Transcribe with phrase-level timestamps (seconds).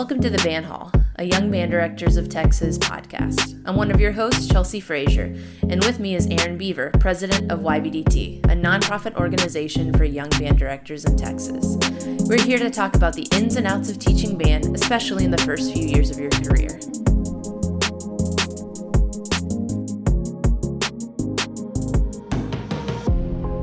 [0.00, 3.62] Welcome to the Band Hall, a Young Band Directors of Texas podcast.
[3.66, 5.36] I'm one of your hosts, Chelsea Frazier,
[5.68, 10.58] and with me is Aaron Beaver, president of YBDT, a nonprofit organization for young band
[10.58, 11.76] directors in Texas.
[12.20, 15.36] We're here to talk about the ins and outs of teaching band, especially in the
[15.36, 16.80] first few years of your career.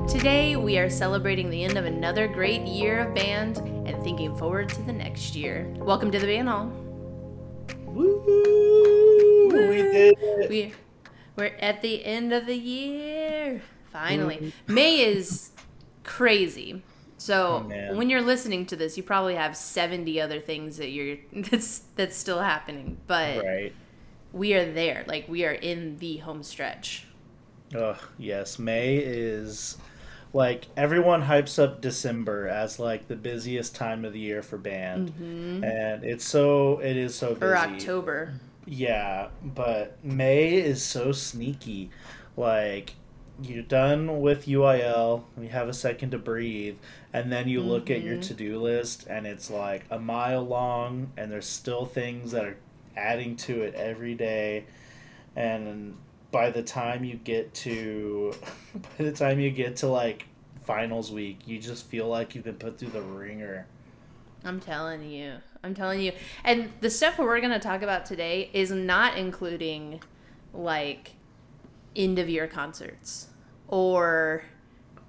[0.07, 3.76] Today, we are celebrating the end of another great year of band
[4.17, 5.71] and thinking forward to the next year.
[5.77, 6.65] Welcome to the Band Hall.
[7.85, 9.47] Woo!
[9.51, 10.49] We did it.
[10.49, 10.71] We're,
[11.35, 13.61] we're at the end of the year.
[13.91, 14.37] Finally.
[14.37, 14.73] Mm-hmm.
[14.73, 15.51] May is
[16.03, 16.83] crazy.
[17.19, 21.17] So Oh, when you're listening to this, you probably have 70 other things that you're
[21.33, 22.97] that's that's still happening.
[23.07, 23.75] But Right.
[24.33, 25.03] we are there.
[25.07, 27.05] Like we are in the home stretch.
[27.75, 28.57] Oh, yes.
[28.57, 29.77] May is
[30.37, 35.09] like everyone hypes up December as like the busiest time of the year for band.
[35.09, 35.63] Mm-hmm.
[35.63, 37.43] And it's so it is so busy.
[37.43, 38.33] Or October.
[38.67, 41.89] Yeah, but May is so sneaky.
[42.35, 42.93] Like
[43.41, 46.77] you're done with UIL, you have a second to breathe,
[47.11, 48.21] and then you look at your mm-hmm.
[48.21, 52.57] to-do list and it's like a mile long and there's still things that are
[52.95, 54.65] adding to it every day.
[55.35, 55.97] And
[56.31, 58.33] by the time you get to
[58.75, 60.25] by the time you get to like
[60.63, 63.65] finals week, you just feel like you've been put through the wringer.
[64.43, 65.35] I'm telling you.
[65.63, 66.11] I'm telling you.
[66.43, 70.01] And the stuff we're going to talk about today is not including
[70.53, 71.11] like
[71.95, 73.27] end of year concerts
[73.67, 74.43] or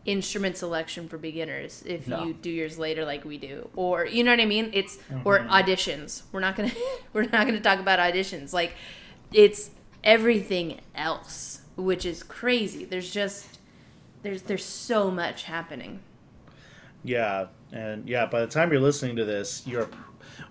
[0.05, 2.25] instrument selection for beginners if No.
[2.25, 5.39] you do yours later like we do or you know what i mean it's or
[5.41, 5.51] mm-hmm.
[5.51, 6.73] auditions we're not gonna
[7.13, 8.75] we're not gonna talk about auditions like
[9.35, 9.71] it's
[10.05, 13.59] everything else which is crazy there's just
[14.23, 16.01] there's there's so much happening
[17.03, 19.89] Yeah, and yeah, by the time you're listening to this, you're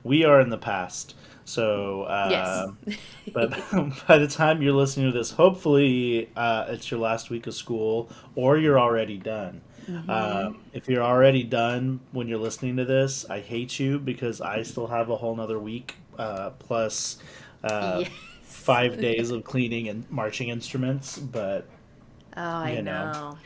[0.03, 1.15] we are in the past.
[1.45, 2.67] So, uh, yes
[3.33, 3.51] but
[4.07, 8.09] by the time you're listening to this, hopefully uh, it's your last week of school
[8.35, 9.61] or you're already done.
[10.09, 14.63] Um, if you're already done when you're listening to this, I hate you because I
[14.63, 17.17] still have a whole nother week uh, plus
[17.63, 18.11] uh, Yes.
[18.47, 21.17] Five days of cleaning and marching instruments.
[21.17, 21.67] But
[22.35, 23.11] Oh, I you know.
[23.11, 23.37] know.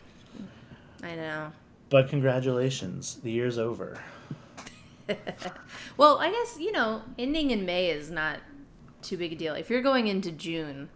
[1.03, 1.51] I know.
[1.89, 4.00] but congratulations, the year's over.
[5.97, 8.39] Well, I guess, you know, ending in May is not
[9.01, 9.53] too big a deal.
[9.53, 10.89] If you're going into June,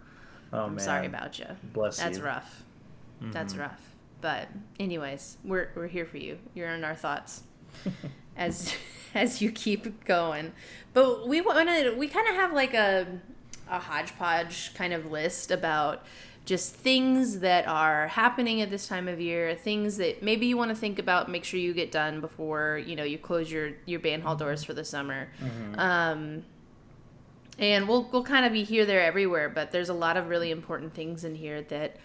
[0.53, 1.47] Oh I'm man, sorry about you.
[1.73, 2.23] Bless That's you.
[2.23, 2.63] rough.
[3.21, 3.63] That's mm-hmm.
[3.63, 3.81] rough.
[4.21, 4.47] But
[4.79, 6.37] anyways, we're we're here for you.
[6.53, 7.43] You're in our thoughts
[8.37, 8.73] as
[9.13, 10.53] as you keep going.
[10.93, 13.07] But we want to we kind of have like a
[13.69, 16.03] a hodgepodge kind of list about
[16.45, 20.69] just things that are happening at this time of year, things that maybe you want
[20.69, 23.99] to think about, make sure you get done before, you know, you close your your
[23.99, 25.27] band hall doors for the summer.
[25.77, 26.43] Um
[27.57, 30.51] and we'll we'll kind of be here there everywhere but there's a lot of really
[30.51, 31.95] important things in here that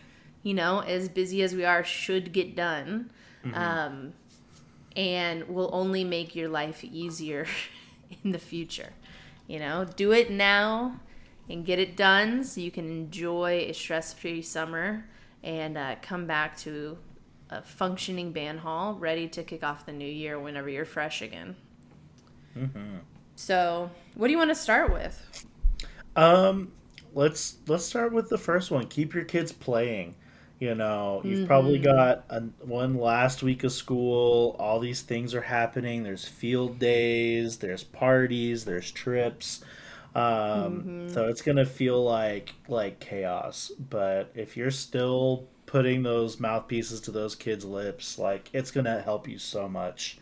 [0.44, 3.10] you know as busy as we are should get done.
[3.54, 4.12] Um,
[4.96, 7.46] and will only make your life easier
[8.24, 8.90] in the future.
[9.46, 11.00] You know do it now
[11.50, 15.04] and get it done so you can enjoy a stress-free summer
[15.42, 16.96] and uh, come back to
[17.50, 21.56] a functioning band hall ready to kick off the new year whenever you're fresh again
[23.36, 25.20] so what do you want to start with
[26.16, 26.72] Um,
[27.14, 28.86] let's let's start with the first one.
[28.86, 30.14] Keep your kids playing.
[30.58, 34.56] You know, you've probably got a, one last week of school.
[34.58, 36.02] All these things are happening.
[36.02, 37.56] There's field days.
[37.58, 38.64] There's parties.
[38.66, 39.64] There's trips.
[40.14, 43.70] Um, So it's gonna feel like like chaos.
[43.78, 49.28] But if you're still putting those mouthpieces to those kids' lips, like it's gonna help
[49.28, 50.18] you so much.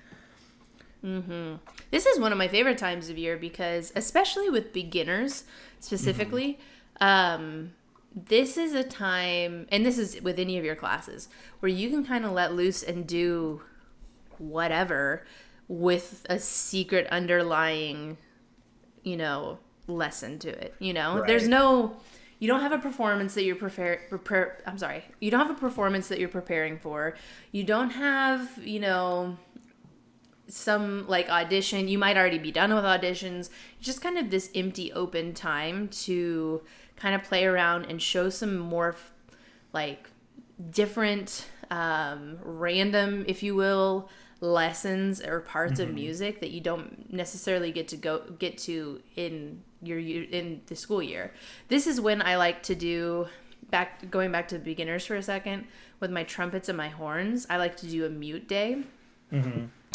[1.01, 1.55] Hmm.
[1.91, 5.45] This is one of my favorite times of year because, especially with beginners
[5.81, 6.59] specifically,
[7.01, 7.73] um,
[8.15, 11.29] this is a time, and this is with any of your classes,
[11.61, 13.63] where you can kind of let loose and do
[14.39, 15.25] whatever
[15.69, 18.17] with a secret underlying,
[19.03, 19.59] you know,
[19.89, 20.75] lesson to it.
[20.79, 21.97] You know, there's no.
[22.39, 24.63] You don't have a performance that you're prepare, prepare.
[24.65, 25.03] I'm sorry.
[25.21, 27.17] You don't have a performance that you're preparing for.
[27.51, 29.37] You don't have, you know,
[30.49, 33.51] some like audition you might already be done with auditions
[33.81, 36.63] just kind of this empty open time to
[36.97, 38.97] kind of play around and show some more
[39.75, 40.09] like
[40.71, 44.09] different um, random if you will
[44.41, 49.63] lessons or parts of music that you don't necessarily get to go get to in
[49.83, 51.33] your in the school year
[51.69, 53.27] this is when i like to do
[53.71, 55.67] back going back to beginners for a second
[56.01, 58.83] with my trumpets and my horns i like to do a mute day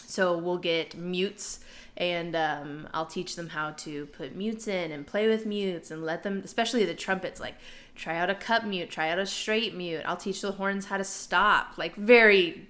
[0.06, 1.60] So we'll get mutes
[1.98, 6.04] and um, I'll teach them how to put mutes in and play with mutes and
[6.04, 7.56] let them, especially the trumpets, like
[7.96, 10.04] try out a cup mute, try out a straight mute.
[10.06, 12.68] I'll teach the horns how to stop, like very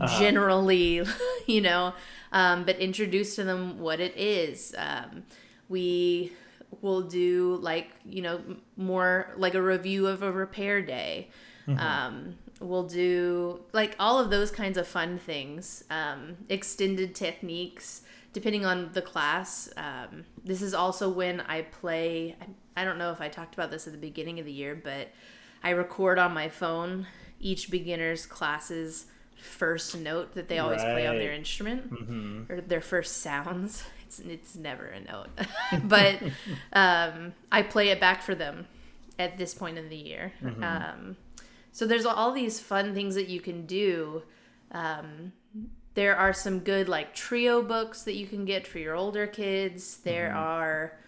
[0.00, 0.18] uh-huh.
[0.18, 1.02] generally,
[1.46, 1.92] you know,
[2.32, 4.74] um, but introduce to them what it is.
[4.78, 5.24] Um,
[5.68, 6.32] we
[6.82, 8.40] will do like, you know,
[8.76, 11.28] more like a review of a repair day.
[11.66, 11.78] Mm-hmm.
[11.80, 18.02] Um, we'll do like all of those kinds of fun things, um, extended techniques
[18.36, 19.72] depending on the class.
[19.78, 22.36] Um, this is also when I play.
[22.76, 25.08] I don't know if I talked about this at the beginning of the year, but
[25.64, 27.06] I record on my phone
[27.40, 29.06] each beginner's class's
[29.36, 30.92] first note that they always right.
[30.92, 32.52] play on their instrument mm-hmm.
[32.52, 33.84] or their first sounds.
[34.06, 35.28] It's it's never a note,
[35.84, 36.22] but
[36.72, 38.66] um, I play it back for them
[39.18, 40.32] at this point in the year.
[40.42, 40.62] Mm-hmm.
[40.62, 41.16] Um,
[41.72, 44.22] so there's all these fun things that you can do.
[44.70, 45.32] Um,
[45.94, 49.98] there are some good like trio books that you can get for your older kids.
[49.98, 50.38] There mm-hmm.
[50.38, 50.98] are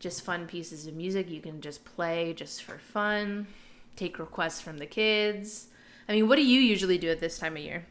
[0.00, 3.46] just fun pieces of music you can just play just for fun.
[3.94, 5.68] Take requests from the kids.
[6.08, 7.84] I mean, what do you usually do at this time of year?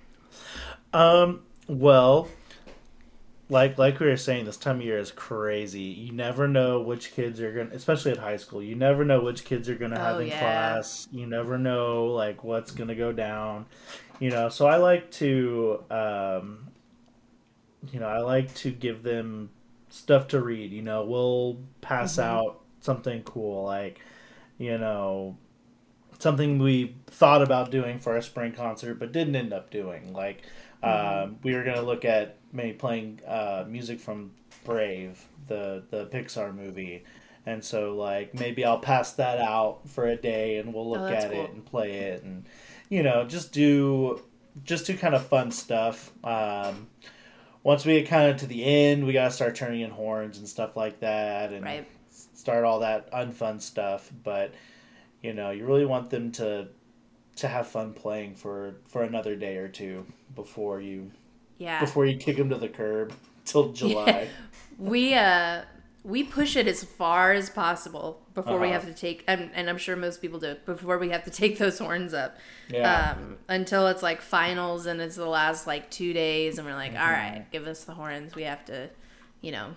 [0.93, 2.27] Um, well,
[3.49, 5.81] like like we were saying, this time of year is crazy.
[5.81, 8.61] You never know which kids are gonna, especially at high school.
[8.61, 10.39] You never know which kids are gonna have oh, in yeah.
[10.39, 11.07] class.
[11.11, 13.65] You never know like what's gonna go down
[14.19, 16.67] you know so i like to um,
[17.91, 19.49] you know i like to give them
[19.89, 22.29] stuff to read you know we'll pass mm-hmm.
[22.29, 23.99] out something cool like
[24.57, 25.37] you know
[26.19, 30.41] something we thought about doing for our spring concert but didn't end up doing like
[30.83, 31.23] mm-hmm.
[31.23, 34.31] um, we were going to look at maybe playing uh, music from
[34.63, 37.03] brave the the pixar movie
[37.45, 41.07] and so like maybe i'll pass that out for a day and we'll look oh,
[41.07, 41.45] at cool.
[41.45, 42.45] it and play it and
[42.89, 44.21] you know, just do
[44.63, 46.11] just do kind of fun stuff.
[46.23, 46.87] Um,
[47.63, 50.47] once we get kind of to the end, we gotta start turning in horns and
[50.47, 51.87] stuff like that, and right.
[52.33, 54.11] start all that unfun stuff.
[54.23, 54.53] But
[55.21, 56.69] you know, you really want them to
[57.37, 60.05] to have fun playing for for another day or two
[60.35, 61.11] before you
[61.57, 63.13] yeah before you kick them to the curb
[63.45, 64.27] till July.
[64.77, 65.63] we uh
[66.03, 68.61] we push it as far as possible before uh-huh.
[68.61, 71.31] we have to take and, and, i'm sure most people do before we have to
[71.31, 72.37] take those horns up
[72.69, 73.15] yeah.
[73.17, 76.93] Um, until it's like finals and it's the last like two days and we're like
[76.93, 77.01] mm-hmm.
[77.01, 78.89] all right give us the horns we have to
[79.41, 79.75] you know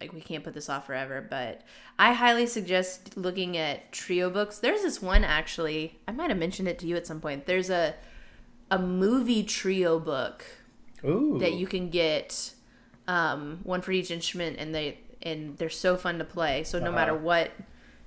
[0.00, 1.62] like we can't put this off forever but
[1.98, 6.68] i highly suggest looking at trio books there's this one actually i might have mentioned
[6.68, 7.94] it to you at some point there's a
[8.70, 10.44] a movie trio book
[11.04, 11.38] Ooh.
[11.38, 12.52] that you can get
[13.06, 16.64] um, one for each instrument and they and they're so fun to play.
[16.64, 16.94] So no uh-huh.
[16.94, 17.50] matter what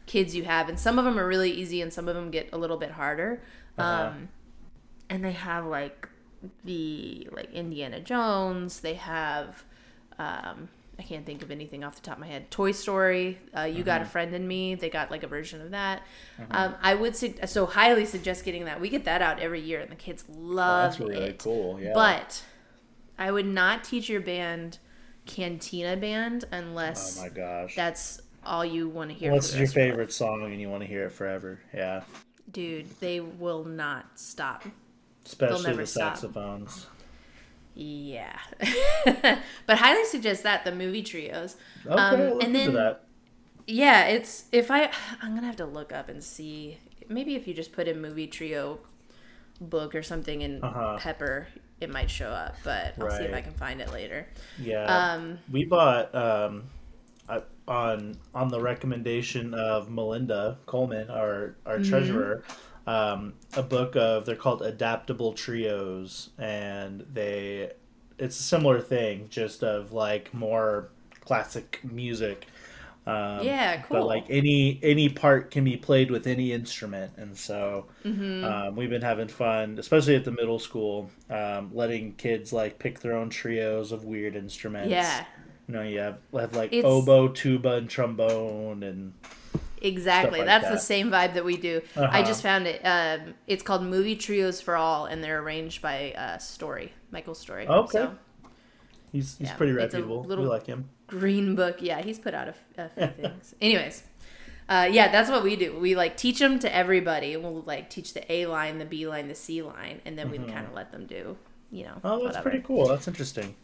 [0.06, 2.50] kids you have, and some of them are really easy, and some of them get
[2.54, 3.42] a little bit harder.
[3.78, 4.08] Uh-huh.
[4.08, 4.30] Um,
[5.10, 6.08] and they have like
[6.64, 8.80] the like Indiana Jones.
[8.80, 9.64] They have
[10.18, 12.52] um, I can't think of anything off the top of my head.
[12.52, 13.40] Toy Story.
[13.58, 14.12] Uh, you got a mm-hmm.
[14.12, 14.76] friend in me.
[14.76, 16.04] They got like a version of that.
[16.40, 16.52] Mm-hmm.
[16.56, 18.80] Um, I would su- so highly suggest getting that.
[18.80, 21.40] We get that out every year, and the kids love oh, that's really it.
[21.40, 21.80] Cool.
[21.82, 21.94] Yeah.
[21.94, 22.44] But
[23.22, 24.80] I would not teach your band
[25.28, 29.32] Cantina Band unless oh my gosh that's all you want to hear.
[29.32, 31.60] What's your favorite song and you want to hear it forever?
[31.72, 32.02] Yeah,
[32.52, 34.64] dude, they will not stop.
[35.24, 36.74] Especially the saxophones.
[36.74, 36.96] Stop.
[37.76, 38.40] Yeah,
[39.06, 41.58] but highly suggest that the movie trios.
[41.86, 42.96] Okay, um, and then
[43.68, 47.54] yeah, it's if I I'm gonna have to look up and see maybe if you
[47.54, 48.80] just put in movie trio
[49.62, 50.98] book or something in uh-huh.
[51.00, 51.48] Pepper,
[51.82, 53.18] it might show up, but I'll right.
[53.18, 54.28] see if I can find it later.
[54.60, 54.86] Yeah.
[54.86, 56.70] Um, we bought um,
[57.68, 61.90] on on the recommendation of Melinda Coleman, our our mm-hmm.
[61.90, 62.44] treasurer,
[62.88, 67.72] um, a book of they're called adaptable trios, and they
[68.18, 70.90] it's a similar thing, just of like more
[71.22, 72.48] classic music
[73.08, 73.98] um, yeah, cool.
[73.98, 78.44] But like any any part can be played with any instrument, and so mm-hmm.
[78.44, 83.00] um, we've been having fun, especially at the middle school, um, letting kids like pick
[83.00, 84.92] their own trios of weird instruments.
[84.92, 85.26] Yeah,
[85.68, 86.86] you know, you have, have like it's...
[86.86, 89.14] oboe, tuba, and trombone, and
[89.82, 90.74] exactly like that's that.
[90.74, 91.82] the same vibe that we do.
[91.96, 92.08] Uh-huh.
[92.12, 92.82] I just found it.
[92.86, 97.68] Um, it's called Movie Trios for All, and they're arranged by uh, Story, Michael Story.
[97.68, 97.92] Okay.
[97.92, 98.16] So,
[99.12, 100.24] he's he's yeah, pretty reputable.
[100.24, 101.78] Little, we like him Green Book.
[101.82, 103.54] Yeah, he's put out a, a few things.
[103.62, 104.04] Anyways,
[104.68, 105.78] uh, yeah, that's what we do.
[105.78, 107.36] We like teach them to everybody.
[107.38, 110.46] We'll like teach the A line, the B line, the C line, and then mm-hmm.
[110.46, 111.38] we kind of let them do,
[111.70, 112.00] you know.
[112.04, 112.50] Oh, that's whatever.
[112.50, 112.88] pretty cool.
[112.88, 113.56] That's interesting.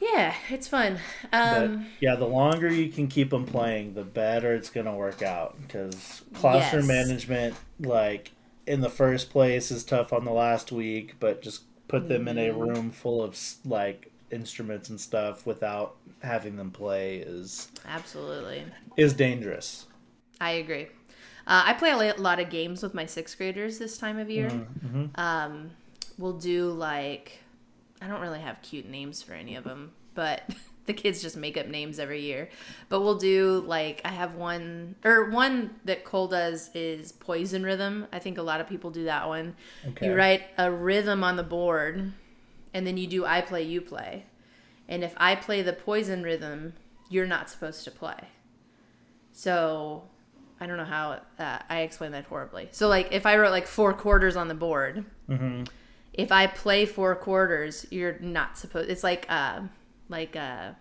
[0.00, 0.98] Yeah, it's fun.
[1.30, 5.60] Um, yeah, the longer you can keep them playing, the better it's gonna work out.
[5.60, 7.06] Because classroom yes.
[7.06, 8.32] management, like
[8.66, 12.28] in the first place, is tough on the last week, but just put them mm-hmm.
[12.28, 12.60] in a mm-hmm.
[12.60, 18.64] room full of like instruments and stuff without having them play is Absolutely.
[18.96, 19.86] is dangerous.
[20.40, 20.88] I agree.
[21.46, 24.50] Uh, I play a lot of games with my sixth graders this time of year.
[24.50, 25.06] Mm-hmm.
[25.16, 25.70] Um,
[26.18, 27.38] we'll do like,
[28.00, 30.42] I don't really have cute names for any of them, but
[30.86, 32.48] the kids just make up names every year.
[32.88, 38.06] But we'll do like, I have one, or one that Cole does is Poison Rhythm.
[38.12, 39.56] I think a lot of people do that one.
[39.88, 40.06] Okay.
[40.06, 42.12] You write a rhythm on the board,
[42.74, 44.24] and then you do I play, you play.
[44.88, 46.74] And if I play the poison rhythm,
[47.08, 48.28] you're not supposed to play.
[49.32, 50.04] So
[50.60, 52.68] I don't know how uh, I explained that horribly.
[52.72, 55.64] So like if I wrote like four quarters on the board, Mm-hmm.
[56.12, 58.90] if I play four quarters, you're not supposed.
[58.90, 59.60] It's like uh,
[60.08, 60.72] like uh,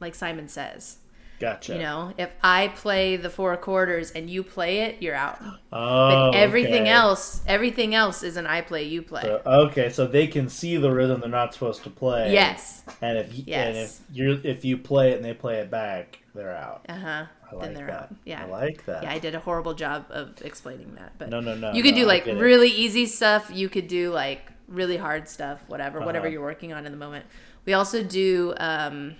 [0.00, 0.96] like Simon says.
[1.42, 1.72] Gotcha.
[1.74, 5.38] You know, if I play the four quarters and you play it, you're out.
[5.72, 6.90] oh, But everything okay.
[6.90, 9.22] else, everything else is an I play, you play.
[9.22, 12.32] So, okay, so they can see the rhythm they're not supposed to play.
[12.32, 12.84] yes.
[13.00, 14.00] And if y- and if Yes.
[14.12, 16.86] you if you play it and they play it back, they're out.
[16.88, 17.24] Uh huh.
[17.50, 18.02] I like Then they're that.
[18.02, 18.14] out.
[18.24, 18.44] Yeah.
[18.44, 19.02] I like that.
[19.02, 21.94] Yeah, I did a horrible job of explaining that, but No, no, no, You could
[21.96, 22.40] no, do like get it.
[22.40, 23.50] really easy stuff.
[23.52, 26.32] You could do like really hard stuff, whatever, whatever Uh-huh.
[26.34, 27.26] you're working on in the moment.
[27.66, 29.16] We also do um,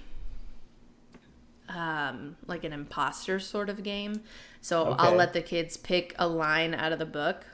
[1.75, 4.23] um, like an imposter sort of game.
[4.61, 7.45] So I'll let the kids pick a line out of the book,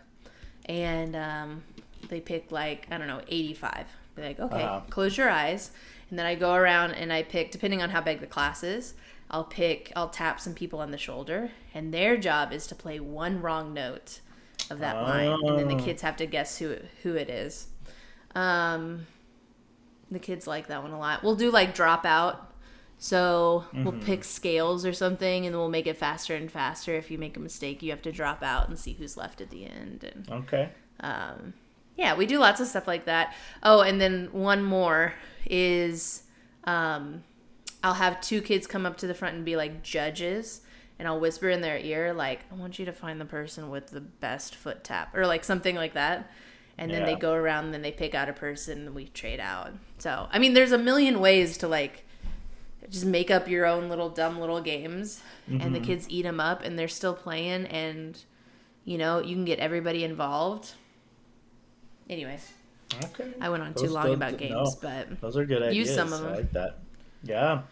[0.66, 1.62] and um,
[2.08, 3.86] they pick like I don't know, 85.
[4.16, 4.80] Be like, okay, Uh-huh.
[4.90, 5.70] close your eyes,
[6.10, 8.94] and then I go around and I pick depending on how big the class is.
[9.30, 12.98] I'll pick, I'll tap some people on the shoulder, and their job is to play
[12.98, 14.20] one wrong note
[14.70, 15.84] of that line, and then the Oh.
[15.84, 17.68] kids have to guess who who it is.
[18.34, 19.06] Um,
[20.10, 21.22] the kids like that one a lot.
[21.22, 22.38] We'll do like dropout.
[23.00, 24.00] So we'll Mm-hmm.
[24.00, 26.94] pick scales or something, and then we'll make it faster and faster.
[26.96, 29.50] If you make a mistake, you have to drop out and see who's left at
[29.50, 30.04] the end.
[30.04, 30.68] And Okay.
[31.00, 31.54] um,
[31.96, 33.34] yeah, we do lots of stuff like that.
[33.62, 35.14] Oh, and then one more
[35.46, 36.24] is
[36.64, 37.22] um,
[37.84, 40.62] I'll have two kids come up to the front and be like judges,
[40.98, 43.88] and I'll whisper in their ear like, "I want you to find the person with
[43.90, 46.30] the best foot tap," or like something like that.
[46.76, 49.40] And then they go around, and then they pick out a person, and we trade
[49.40, 49.72] out.
[49.98, 52.04] So I mean, there's a million ways to like
[52.90, 56.62] just make up your own little dumb little games, and the kids eat them up,
[56.64, 58.18] and they're still playing, and
[58.84, 60.72] you know you can get everybody involved.
[62.08, 62.52] Anyways,
[63.04, 63.28] Okay.
[63.40, 64.38] I went on too long those- about no.
[64.38, 65.88] games, but Those are good ideas.
[65.88, 66.34] Use some of I them.
[66.36, 66.78] like that.
[67.22, 67.62] Yeah.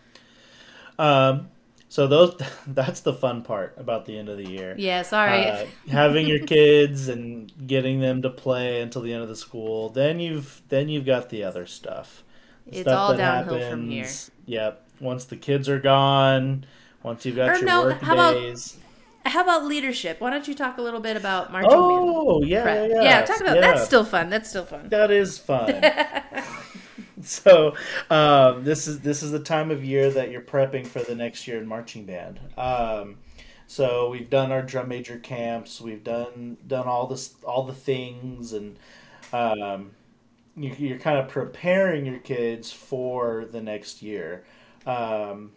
[0.99, 1.49] Um.
[1.89, 4.75] So those that's the fun part about the end of the year.
[4.77, 5.47] yeah, sorry.
[5.47, 9.89] Uh, having your kids and getting them to play until the end of the school.
[9.89, 12.23] Then you've then you've got the other stuff.
[12.67, 14.03] The It's stuff all that downhill from here.
[14.03, 14.83] happens- Yep.
[15.01, 16.65] Once the kids are gone,
[17.03, 18.79] once you've got Or your no, work how about days.
[19.25, 20.21] How about leadership?
[20.21, 21.83] Why don't you talk a little bit about marching band?
[21.83, 22.91] Oh yeah, prep?
[22.91, 23.23] yeah, yeah.
[23.23, 23.61] talk about yeah.
[23.61, 24.31] that's still fun.
[24.31, 24.89] That's still fun.
[24.89, 25.83] That is fun.
[27.23, 27.75] so
[28.09, 31.49] um, this is this is the time of year that you're prepping for the next
[31.49, 32.39] year in marching band.
[32.57, 33.19] Um,
[33.67, 35.81] so we've done our drum major camps.
[35.81, 38.79] We've done done all this all the things, and
[39.33, 39.91] um,
[40.57, 44.45] you're kind of preparing your kids for the next year.
[44.87, 45.53] Um,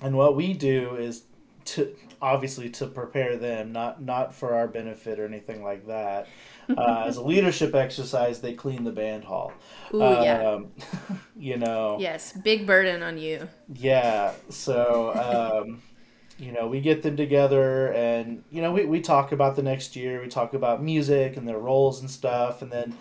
[0.00, 1.22] and what we do is
[1.66, 6.28] to obviously to prepare them, not not for our benefit or anything like that.
[6.68, 9.52] Uh, as a leadership exercise, they clean the band hall.
[9.94, 10.42] Ooh, yeah.
[10.42, 10.72] Um,
[11.36, 11.96] you know.
[12.00, 13.48] Yes, big burden on you.
[13.74, 14.32] Yeah.
[14.48, 15.82] So, um,
[16.38, 19.96] you know, we get them together and, you know, we, we talk about the next
[19.96, 20.22] year.
[20.22, 22.62] We talk about music and their roles and stuff.
[22.62, 22.96] And then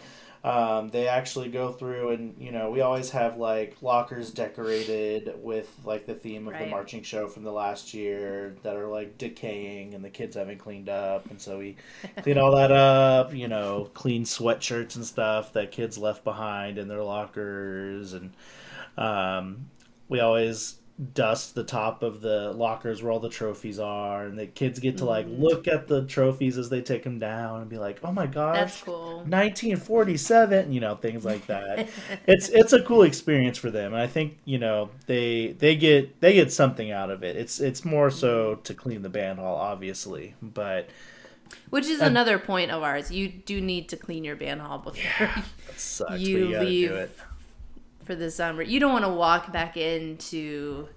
[0.48, 5.70] um, they actually go through and, you know, we always have like lockers decorated with
[5.84, 9.94] like the theme of the marching show from the last year that are like decaying
[9.94, 11.30] and the kids haven't cleaned up.
[11.30, 11.76] And so we
[12.22, 16.88] clean all that up, you know, clean sweatshirts and stuff that kids left behind in
[16.88, 18.14] their lockers.
[18.14, 18.34] And,
[18.98, 19.70] um,
[20.08, 20.76] we always
[21.14, 24.98] dust the top of the lockers where all the trophies are, and the kids get
[24.98, 25.44] to like Mm-hmm.
[25.44, 28.58] look at the trophies as they take them down and be like, "Oh my gosh,
[28.58, 29.18] That's cool.
[29.28, 31.88] 1947," you know, things like that.
[32.28, 36.20] it's it's a cool experience for them, and I think you know they they get
[36.22, 37.36] they get something out of it.
[37.36, 40.90] It's it's more so to clean the band hall, obviously, but
[41.70, 43.12] Which is And- another point of ours.
[43.12, 45.30] You do need to clean your band hall before
[45.76, 46.20] sucks.
[46.20, 47.18] You leave do it.
[48.08, 48.64] For the summer.
[48.64, 50.88] You don't want to walk back into,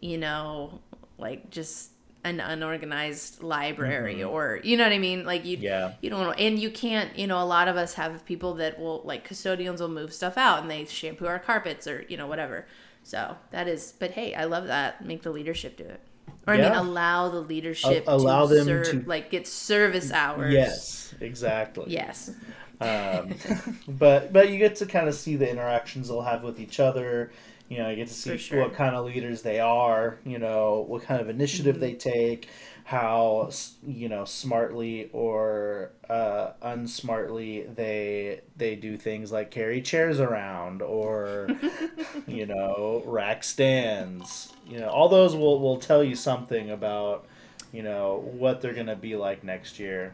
[0.00, 0.80] you know,
[1.18, 1.90] like just
[2.24, 5.24] an unorganized library or you know what I mean?
[5.24, 5.64] Like you Mm-hmm.
[5.64, 5.92] Yeah.
[6.02, 8.78] you don't want and you can't, you know, a lot of us have people that
[8.78, 12.26] will like custodians will move stuff out and they shampoo our carpets or, you know,
[12.26, 12.66] whatever.
[13.04, 15.04] So, that is but hey, I love that.
[15.04, 16.00] Make the leadership do it.
[16.46, 20.52] Or I mean allow the leadership allow to them serve, to- like get service hours.
[20.52, 21.84] Yes, exactly.
[21.88, 22.32] Yes.
[22.80, 23.34] Um,
[23.88, 27.32] but but you get to kind of see the interactions they'll have with each other.
[27.68, 28.58] You know, you get to see sure.
[28.58, 30.18] what kind of leaders they are.
[30.24, 31.80] You know, what kind of initiative Mhm.
[31.80, 32.48] they take,
[32.84, 33.50] how
[33.86, 41.48] you know smartly or uh, unsmartly they they do things like carry chairs around or
[42.26, 44.52] you know rack stands.
[44.66, 47.26] You know, all those will will tell you something about
[47.72, 50.12] you know what they're gonna be like next year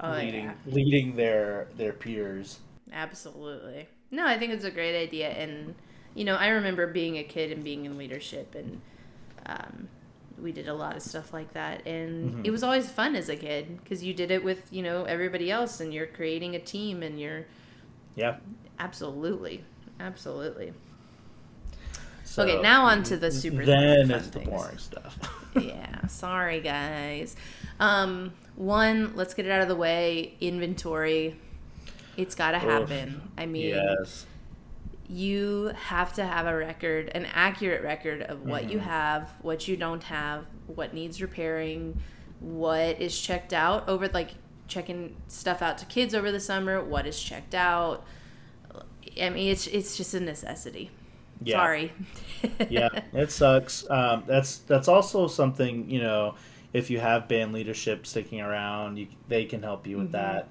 [0.00, 0.54] Oh, leading yeah.
[0.64, 2.60] leading their their peers.
[2.92, 3.88] Absolutely.
[4.10, 5.28] No, I think it's a great idea.
[5.30, 5.74] And,
[6.14, 8.80] you know, I remember being a kid and being in leadership, and
[9.46, 9.88] um,
[10.40, 11.86] we did a lot of stuff like that.
[11.86, 12.42] And Mhm.
[12.42, 15.50] it was always fun as a kid because you did it with, you know, everybody
[15.50, 17.46] else, and you're creating a team, and you're
[18.16, 18.36] Yeah.
[18.78, 19.64] absolutely,
[20.00, 20.72] absolutely.
[22.30, 24.50] So Okay, now on to the super Then it's the things.
[24.50, 25.18] boring stuff.
[25.58, 27.34] yeah, sorry guys.
[27.80, 30.34] Um, one, let's get it out of the way.
[30.40, 31.36] Inventory.
[32.18, 32.62] It's got to Oof.
[32.64, 33.22] happen.
[33.38, 34.26] I mean, yes.
[35.08, 38.82] you have to have a record, an accurate record of what you Mhm.
[38.82, 41.98] have, what you don't have, what needs repairing,
[42.40, 44.32] what is checked out over like
[44.68, 48.04] checking stuff out to kids over the summer, what is checked out.
[49.20, 50.90] I mean, it's it's just a necessity.
[51.42, 51.56] Yeah.
[51.58, 51.92] Sorry.
[52.68, 53.88] yeah, it sucks.
[53.90, 56.34] Um, that's that's also something you know.
[56.72, 60.12] If you have band leadership sticking around, you, they can help you with Mhm.
[60.12, 60.48] that.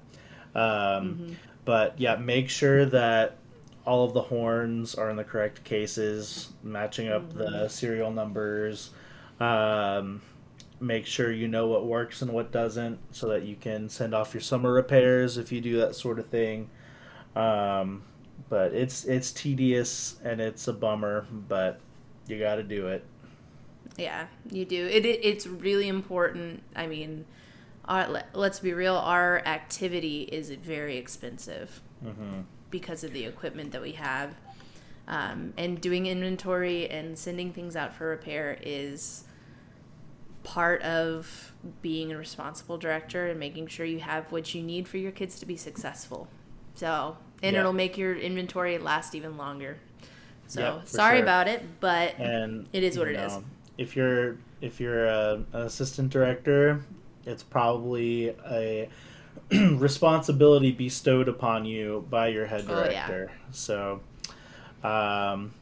[0.54, 1.34] Um, Mhm.
[1.64, 3.36] But yeah, make sure that
[3.86, 7.70] all of the horns are in the correct cases, matching up the Mhm.
[7.70, 8.90] serial numbers.
[9.38, 10.22] Um,
[10.80, 14.34] make sure you know what works and what doesn't, so that you can send off
[14.34, 16.68] your summer repairs if you do that sort of thing.
[17.36, 18.02] Um,
[18.48, 21.80] but it's it's tedious and it's a bummer, but
[22.26, 23.04] you got to do it.
[23.96, 24.86] Yeah, you do.
[24.86, 26.62] It, it it's really important.
[26.76, 27.24] I mean,
[27.86, 28.96] our, let- let's be real.
[28.96, 32.40] Our activity is very expensive hmm
[32.70, 34.34] because of the equipment that we have,
[35.08, 39.24] um, and doing inventory and sending things out for repair is
[40.42, 44.98] part of being a responsible director and making sure you have what you need for
[44.98, 46.28] your kids to be successful.
[46.74, 47.60] So, and Yeah.
[47.60, 49.78] it'll make your inventory last even longer.
[50.46, 51.22] So, Yeah, sorry sure.
[51.24, 53.32] about it, but And It is what it is.
[53.32, 53.44] know,
[53.76, 56.80] If you're if you're a, an assistant director,
[57.26, 58.88] it's probably a
[59.52, 63.06] responsibility bestowed upon you by your head Oh, yeah.
[63.06, 63.30] director.
[63.52, 64.00] So,
[64.82, 65.52] um,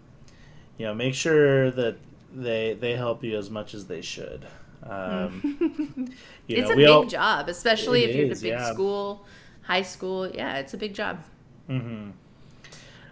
[0.78, 1.96] you know, make sure that
[2.34, 4.46] they they help you as much as they should.
[4.82, 5.40] Um,
[6.46, 9.26] you it's know, a big all- job, especially if you're is, at a big school,
[9.62, 10.28] high school.
[10.28, 11.18] Yeah, it's a big job.
[11.68, 12.12] Mhm.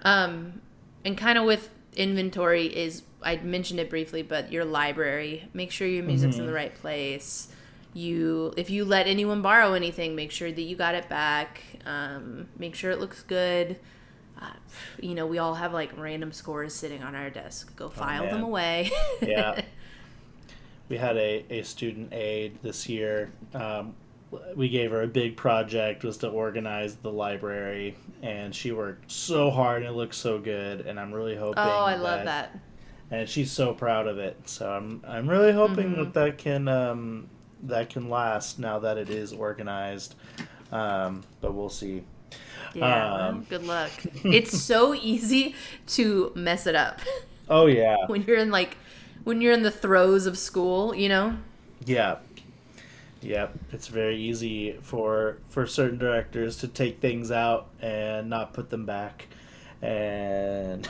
[0.03, 0.61] Um,
[1.05, 5.49] and kind of with inventory is I mentioned it briefly, but your library.
[5.55, 6.47] Make sure your music's in Mhm.
[6.47, 7.49] the right place.
[7.95, 11.63] You, if you let anyone borrow anything, make sure that you got it back.
[11.87, 13.79] Um, make sure it looks good.
[14.39, 14.51] Uh,
[15.01, 17.75] you know, we all have like random scores sitting on our desk.
[17.77, 18.43] Go file them Oh, man.
[18.45, 18.91] away.
[19.23, 19.63] Yeah.
[20.91, 23.31] we had a, a student aide this year.
[23.55, 23.95] Um,
[24.57, 29.51] we gave her a big project was to organize the library, and she worked so
[29.51, 30.83] hard and it looked so good.
[30.83, 31.63] And I'm really hoping.
[31.65, 32.59] oh, I love that.
[33.11, 34.37] And she's so proud of it.
[34.49, 35.97] So I'm I'm really hoping Mhm.
[35.97, 37.29] that that can um,
[37.65, 40.15] that can last now that it is organized.
[40.73, 42.03] Um, but we'll see.
[42.75, 43.15] Yeah.
[43.29, 43.91] Um, good luck.
[44.25, 45.55] it's so easy
[45.89, 47.01] to mess it up
[47.49, 48.77] Oh yeah, when you're in like
[49.23, 51.37] when you're in the throes of school, you know?
[51.87, 52.17] Yeah.
[53.25, 53.59] Yep.
[53.73, 58.85] It's very easy for for certain directors to take things out and not put them
[58.87, 59.27] back.
[59.83, 60.87] And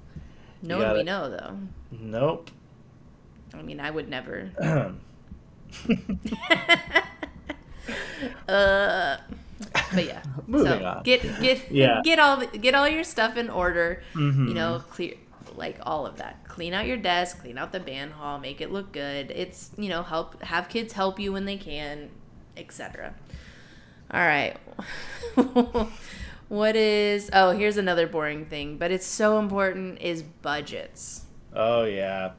[0.62, 1.58] No one we know though.
[1.92, 2.50] nope.
[3.54, 4.50] I mean, I would never.
[8.48, 9.16] Uh,
[9.94, 10.22] but yeah.
[10.50, 11.02] so on.
[11.04, 12.00] Get get Yeah.
[12.02, 14.02] get all get all your stuff in order.
[14.14, 14.48] Mhm.
[14.48, 15.14] You know, clear
[15.56, 16.44] like all of that.
[16.44, 19.30] Clean out your desk, clean out the band hall, make it look good.
[19.30, 22.10] It's you know help have kids help you when they can,
[22.56, 23.14] etc.
[24.10, 24.56] All right.
[26.48, 31.24] what is oh here's another boring thing, but it's so important is budgets.
[31.54, 32.32] Oh yeah.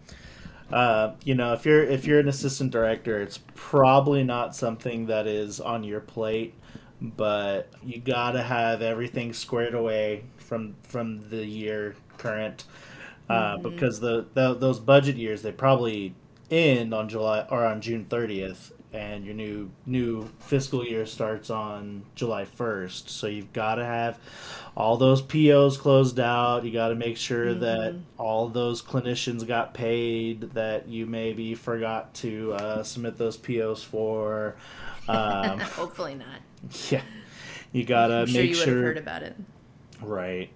[0.71, 5.25] Uh, you know, if you're if you're an assistant director, it's probably not something that
[5.25, 6.53] is on your plate,
[7.01, 12.65] but you gotta have everything squared away from from the year current,
[13.29, 13.63] uh, Mhm.
[13.63, 16.13] because the, the those budget years they probably
[16.49, 22.03] end on July or on June thirtieth, and your new new fiscal year starts on
[22.15, 23.09] July first.
[23.09, 24.17] So you've got to have
[24.77, 26.63] all those POs closed out.
[26.63, 28.01] You got to make sure that Mhm.
[28.17, 34.55] all those clinicians got paid that you maybe forgot to uh, submit those POs for.
[35.09, 36.41] Um, Hopefully not.
[36.91, 37.01] yeah,
[37.73, 39.35] You gotta I'm sure make you would sure, have heard about it.
[40.01, 40.49] right.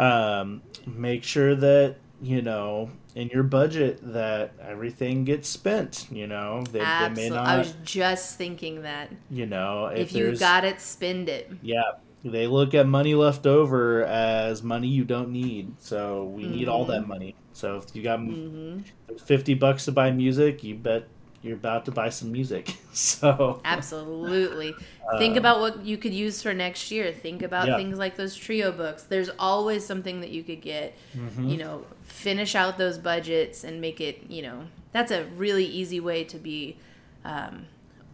[0.00, 6.06] Um, make sure that you know in your budget that everything gets spent.
[6.10, 7.46] You know, they, they may not.
[7.46, 9.10] I was just thinking that.
[9.30, 11.50] you know, if, If, you got it, spend it.
[11.62, 11.82] yeah,
[12.24, 15.80] they look at money left over as money you don't need.
[15.80, 17.34] So we need all that money.
[17.52, 18.78] So if you got hmm
[19.26, 21.08] fifty bucks to buy music, you bet
[21.42, 22.76] you're about to buy some music.
[22.92, 24.74] So Absolutely.
[25.18, 27.12] Think about what you could use for next year.
[27.12, 27.76] Think about Uh, Yeah.
[27.76, 29.04] things like those trio books.
[29.04, 30.94] There's always something that you could get.
[31.14, 36.00] You know, finish out those budgets and make it, you know, that's a really easy
[36.00, 36.76] way to be
[37.24, 37.66] um,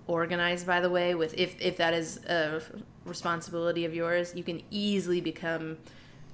[0.07, 2.63] organized, by the way, with if, if that is a
[3.05, 5.79] responsibility of yours, you can easily become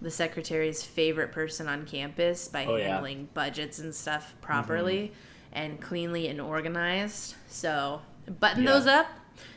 [0.00, 2.88] the secretary's favorite person on campus by Oh, yeah.
[2.88, 5.12] handling budgets and stuff properly
[5.52, 7.34] and cleanly and organized.
[7.48, 8.02] So
[8.40, 8.72] button Yeah.
[8.72, 9.06] those up,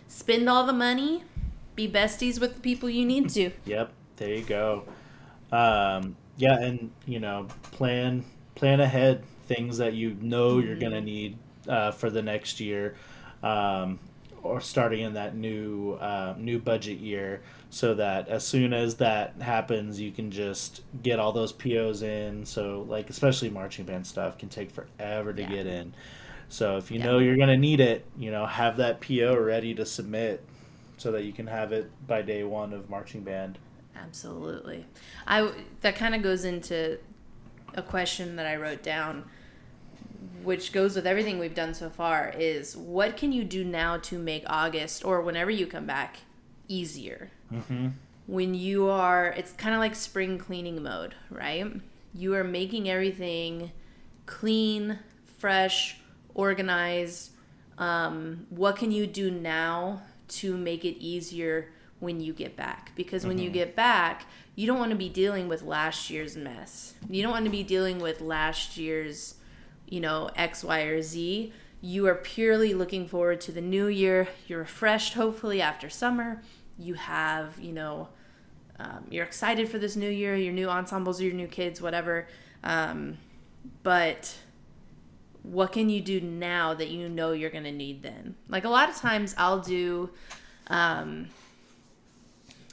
[0.08, 1.23] spend all the money,
[1.75, 3.51] be besties with the people you need to.
[3.65, 4.84] Yep, there you go.
[5.51, 8.23] Um, yeah, and you know, plan
[8.55, 12.95] plan ahead things that you know you're gonna need uh, for the next year,
[13.43, 13.99] um,
[14.45, 19.36] or starting in that new uh, new budget year, so that as soon as that
[19.41, 22.45] happens, you can just get all those POs in.
[22.45, 25.47] So like especially marching band stuff can take forever to Yeah.
[25.47, 25.93] get in.
[26.49, 27.05] So if you Yeah.
[27.05, 30.43] know you're gonna need it, you know, have that PO ready to submit
[30.97, 33.58] so that you can have it by day one of marching band.
[33.95, 34.86] Absolutely.
[35.25, 36.99] I that kind of goes into
[37.73, 39.25] a question that I wrote down
[40.45, 44.17] which goes with everything we've done so far is what can you do now to
[44.17, 46.17] make August or whenever you come back
[46.67, 47.31] easier?
[47.53, 47.89] Mm-hmm.
[48.25, 51.71] when you are it's kind of like spring cleaning mode right
[52.15, 53.71] you are making everything
[54.25, 54.97] clean
[55.38, 55.97] fresh
[56.34, 57.31] organized
[57.77, 63.27] um, what can you do now to make it easier when you get back because
[63.27, 67.21] when you get back you don't want to be dealing with last year's mess you
[67.21, 69.36] don't want to be dealing with last year's
[69.88, 74.28] you know x y or z you are purely looking forward to the new year.
[74.48, 76.41] You're refreshed hopefully after summer.
[76.80, 78.10] You have you know
[78.80, 80.36] um, you're excited for this new year.
[80.36, 82.28] Your new ensembles your new kids whatever.
[82.63, 83.17] Um,
[83.84, 84.36] but
[85.43, 88.69] what can you do now that you know you're going to need then like a
[88.69, 90.10] lot of times i'll do
[90.67, 91.28] um,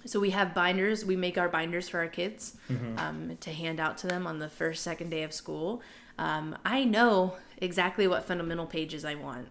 [0.04, 1.04] so we have binders.
[1.04, 2.56] We make our binders for our kids
[2.98, 5.82] um, to hand out to them on the first second day of school
[6.18, 9.48] um, i know exactly what fundamental pages i want.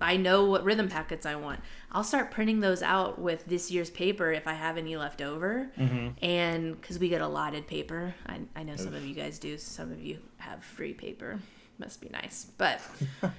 [0.00, 1.60] I know what rhythm packets i want.
[1.92, 5.70] I'll start printing those out with this year's paper if i have any left over.
[6.20, 8.14] And because we get allotted paper.
[8.26, 9.56] I, I know some of you guys do.
[9.58, 11.38] Some of you have free paper.
[11.78, 12.46] Must be nice.
[12.58, 12.80] But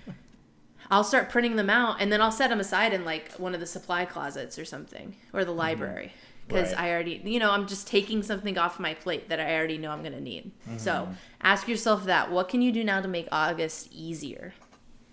[0.91, 3.60] I'll start printing them out and then I'll set them aside in like one of
[3.60, 6.13] the supply closets or something or the library
[6.47, 6.82] because Right.
[6.86, 9.91] I already, you know, I'm just taking something off my plate that I already know
[9.91, 10.51] I'm going to need.
[10.77, 11.10] So
[11.41, 12.32] ask yourself that.
[12.32, 14.53] What can you do now to make August easier?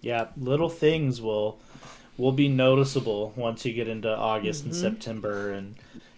[0.01, 1.59] Yeah, little things will
[2.17, 5.77] will be noticeable once you get into August and September, and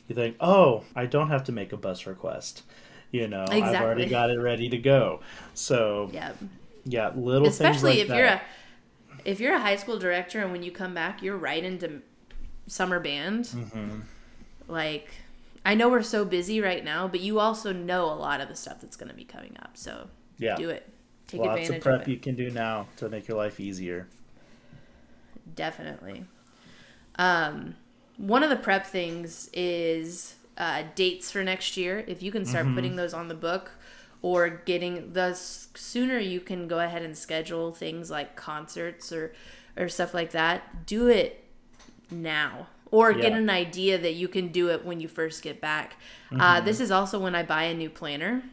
[0.09, 2.63] you think, "Oh, I don't have to make a bus request."
[3.13, 5.21] You know, I've already got it ready to go.
[5.55, 6.33] So Yeah.
[6.85, 8.43] yeah, little Especially things if like you're a
[9.25, 12.03] if you're a high school director and when you come back you're right into
[12.67, 13.45] summer band.
[13.47, 14.01] Mm-hmm.
[14.69, 15.11] Like
[15.65, 18.57] I know we're so busy right now, but you also know a lot of the
[18.57, 19.77] stuff that's going to be coming up.
[19.77, 20.89] So yeah, do it.
[21.29, 24.09] Take lots of advantage prep of you can do now to make your life easier.
[25.55, 26.25] Definitely.
[27.17, 27.77] Um,
[28.17, 32.05] one of the prep things is uh, dates for next year.
[32.07, 33.73] If you can start putting those on the book
[34.21, 39.33] or getting the sooner you can go ahead and schedule things like concerts or
[39.77, 41.45] or stuff like that, do it
[42.11, 42.67] now.
[42.93, 45.97] Or get an idea that you can do it when you first get back.
[46.31, 48.45] Uh, this is also when I buy a new planner.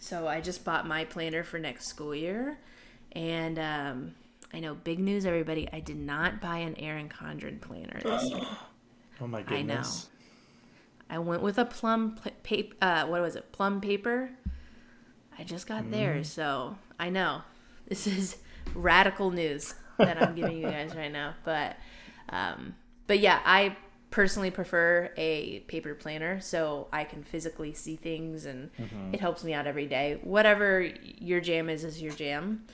[0.00, 2.58] So I just bought my planner for next school year.
[3.12, 4.14] And um,
[4.52, 5.68] I know, big news, everybody.
[5.72, 8.46] I did not buy an Erin Condren planner this year.
[9.20, 10.08] Oh my goodness.
[11.10, 11.16] I know.
[11.16, 12.74] I went with a plum paper.
[12.80, 13.52] Uh, what was it?
[13.52, 14.30] Plum paper.
[15.38, 17.42] I just got there, so I know
[17.88, 18.36] this is
[18.74, 21.34] radical news that I'm giving you guys right now.
[21.44, 21.76] But,
[22.28, 22.74] um,
[23.06, 23.76] but yeah, I
[24.10, 29.14] personally prefer a paper planner so I can physically see things and mm-hmm.
[29.14, 30.20] it helps me out every day.
[30.22, 32.64] Whatever your jam is, is your jam.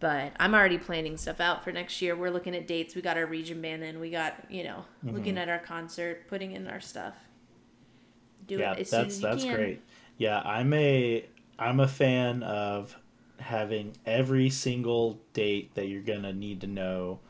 [0.00, 2.16] But I'm already planning stuff out for next year.
[2.16, 2.94] We're looking at dates.
[2.94, 4.00] We got our region band in.
[4.00, 5.38] We got, you know, looking mm-hmm.
[5.38, 7.14] at our concert, putting in our stuff.
[8.46, 9.60] Do yeah, it as that's soon as that's you can.
[9.60, 9.82] great.
[10.16, 11.24] Yeah, I'm a
[11.58, 12.96] I'm a fan of
[13.38, 17.20] having every single date that you're gonna need to know,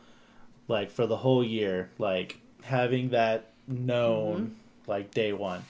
[0.71, 1.91] like for the whole year.
[1.99, 4.91] Like having that known, Mm-hmm.
[4.91, 5.65] like day one,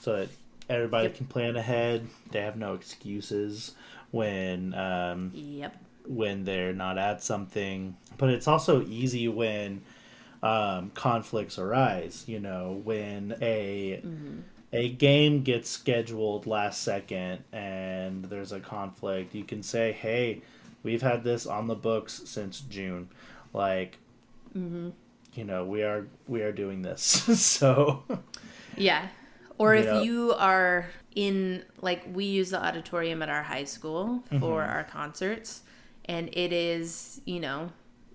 [0.00, 0.28] so that
[0.68, 1.16] everybody Yep.
[1.16, 2.06] can plan ahead.
[2.30, 3.74] They have no excuses
[4.12, 5.74] when um, Yep.
[6.06, 7.96] when they're not at something.
[8.18, 9.82] But it's also easy when
[10.42, 12.24] um, conflicts arise.
[12.26, 14.02] You know, when a
[14.72, 20.42] a game gets scheduled last second and there's a conflict, you can say, "Hey,
[20.82, 23.08] we've had this on the books since June.
[23.52, 23.98] Like,
[25.34, 27.02] you know, we are we are doing this."
[27.40, 28.02] so,
[28.76, 29.08] Yeah.
[29.58, 30.00] Or if Yeah.
[30.02, 34.70] you are in, like, we use the auditorium at our high school for Mm-hmm.
[34.76, 35.62] our concerts,
[36.04, 37.70] and it is, you know,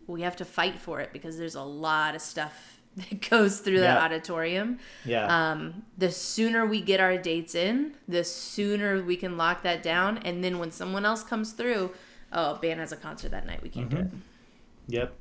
[0.06, 3.80] we have to fight for it because there's a lot of stuff that goes through
[3.80, 4.78] that auditorium.
[5.06, 5.26] yeah.
[5.52, 10.18] Um, the sooner we get our dates in, the sooner we can lock that down.
[10.20, 11.92] And then when someone else comes through,
[12.34, 14.08] oh, band has a concert that night, we can't do it.
[14.88, 15.16] yep.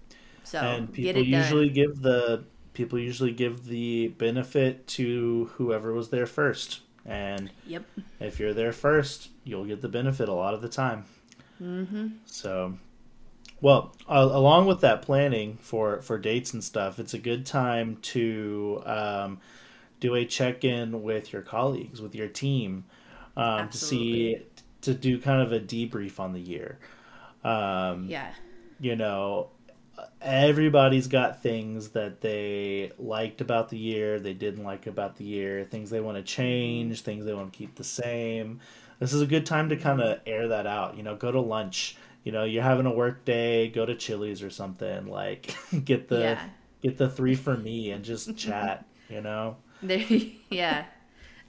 [0.51, 1.41] So and people it done.
[1.43, 7.85] usually give the people usually give the benefit to whoever was there first and Yep.
[8.21, 11.05] if you're there first you'll get the benefit a lot of the time
[11.63, 12.09] mm-hmm.
[12.27, 12.75] so
[13.61, 17.97] well uh, along with that planning for for dates and stuff it's a good time
[18.03, 19.39] to um,
[20.01, 22.85] do a check-in with your colleagues with your team
[23.37, 24.43] um, to see
[24.83, 26.79] to do kind of a debrief on the year
[27.45, 28.31] um, Yeah.
[28.81, 29.49] you know,
[30.21, 35.65] everybody's got things that they liked about the year, they didn't like about the year,
[35.65, 37.05] things they want to change, mm-hmm.
[37.05, 38.61] things they want to keep the same.
[38.99, 40.97] This is a good time to kind of air that out.
[40.97, 41.97] You know, go to lunch.
[42.25, 45.07] You know, you're having a work day, go to Chili's or something.
[45.07, 46.45] Like, get the Yeah.
[46.83, 48.85] get the three for me and just chat.
[49.09, 49.57] You know.
[49.83, 50.05] There,
[50.51, 50.85] yeah,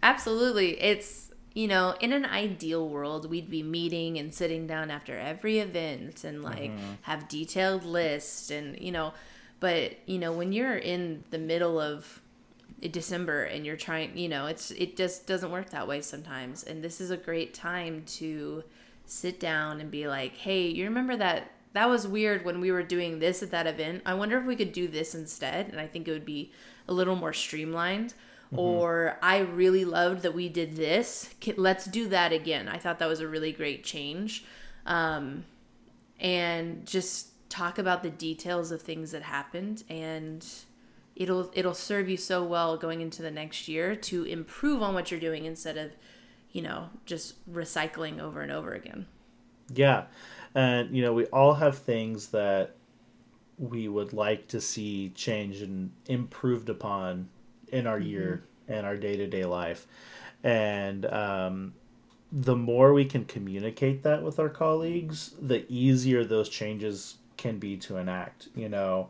[0.02, 0.80] absolutely.
[0.82, 5.60] It's you know, in an ideal world, we'd be meeting and sitting down after every
[5.60, 6.94] event and like mm-hmm.
[7.02, 9.14] have detailed lists and you know,
[9.60, 12.22] but you know, when you're in the middle of
[12.90, 16.64] December and you're trying, you know, it's it just doesn't work that way sometimes.
[16.64, 18.64] And this is a great time to
[19.06, 22.84] sit down and be like, "Hey, you remember that that was weird when we were
[22.84, 24.04] doing this at that event?
[24.06, 26.52] I wonder if we could do this instead." And I think it would be
[26.88, 28.14] a little more streamlined.
[28.60, 31.34] Or I really loved that we did this.
[31.56, 32.68] Let's do that again.
[32.68, 34.44] I thought that was a really great change.
[34.86, 35.46] Um,
[36.20, 40.48] and just talk about the details of things that happened and
[41.18, 45.12] it'll it'll serve you so well going into the next year to improve on what
[45.12, 45.92] you're doing instead of
[46.54, 49.06] you know just recycling over and over again
[49.74, 50.06] Yeah.
[50.54, 52.76] And, you know, we all have things that
[53.58, 57.30] we would like to see changed and improved upon
[57.72, 59.88] in our year and our day to day life.
[60.44, 61.74] And um,
[62.32, 67.76] the more we can communicate that with our colleagues, the easier those changes can be
[67.76, 69.10] to enact, you know,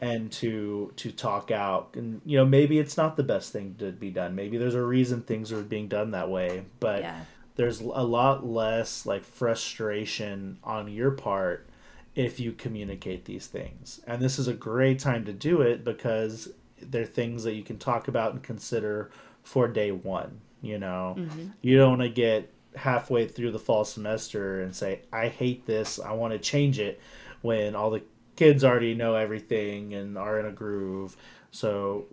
[0.00, 1.90] and to to talk out.
[1.94, 4.34] And you know, maybe it's not the best thing to be done.
[4.34, 7.20] Maybe there's a reason things are being done that way, but yeah
[7.56, 11.66] there's a lot less like frustration on your part
[12.14, 14.00] if you communicate these things.
[14.06, 16.50] And this is a great time to do it because
[16.80, 19.10] they're things that you can talk about and consider
[19.42, 20.40] for day one.
[20.62, 21.48] You know, mm-hmm.
[21.62, 25.98] you don't want to get halfway through the fall semester and say, I hate this,
[25.98, 27.00] I want to change it
[27.42, 28.02] when all the
[28.36, 31.16] kids already know everything and are in a groove.
[31.50, 32.06] So,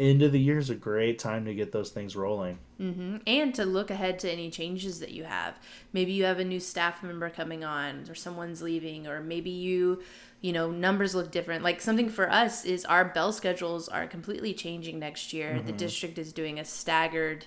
[0.00, 2.58] end of the year is a great time to get those things rolling.
[2.80, 3.18] Mm-hmm.
[3.26, 5.58] and to look ahead to any changes that you have.
[5.92, 10.02] Maybe you have a new staff member coming on or someone's leaving or maybe you
[10.40, 11.62] you know numbers look different.
[11.62, 15.56] Like something for us is our bell schedules are completely changing next year.
[15.56, 15.76] The mm-hmm.
[15.76, 17.44] district is doing a staggered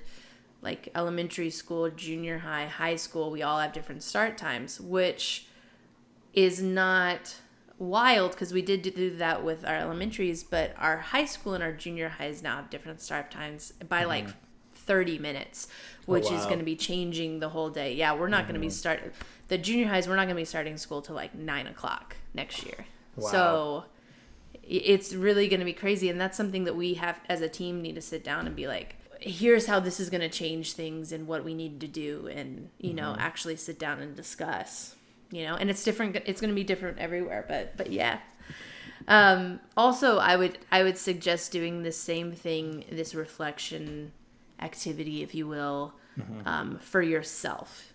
[0.62, 3.32] like elementary school junior high high school.
[3.32, 5.48] We all have different start times which
[6.36, 7.38] is not
[7.80, 11.72] wild because we did do that with our elementaries, but our high school and our
[11.72, 14.10] junior highs now have different start times by mm-hmm.
[14.10, 14.28] like
[14.74, 15.68] 30 minutes,
[16.08, 16.46] oh, which is wow.
[16.46, 17.94] going to be changing the whole day.
[17.94, 18.74] Yeah, we're not going to be mm-hmm.
[18.74, 19.14] start
[19.48, 20.08] the junior highs.
[20.08, 22.86] We're not going to be starting school till like nine o'clock next year.
[23.16, 23.30] Wow.
[23.30, 23.84] So
[24.64, 27.82] it's really going to be crazy, and that's something that we have as a team
[27.82, 28.98] need to sit down and be like.
[29.26, 32.72] Here's how this is going to change things and what we need to do, and
[32.78, 33.22] you know, mm-hmm.
[33.22, 34.98] actually sit down and discuss
[35.34, 38.20] you know and it's different it's going to be different everywhere but but yeah.
[39.08, 44.14] Um also i would i would suggest doing the same thing this reflection
[44.62, 45.94] activity if you will
[46.46, 47.92] um, for yourself.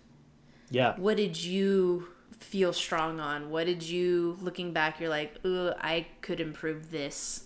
[0.69, 0.93] Yeah.
[0.97, 3.49] what did you feel strong on?
[3.49, 7.45] What did you looking back you're like Ugh, i could improve this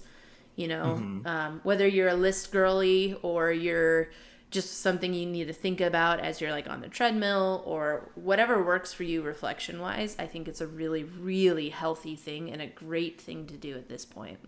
[0.56, 1.01] you know?
[1.25, 4.10] Um, whether you're a list girly or you're
[4.53, 8.63] just something you need to think about as you're like on the treadmill or whatever
[8.63, 12.67] works for you reflection wise i think it's a really really healthy thing and a
[12.67, 14.39] great thing to do at this point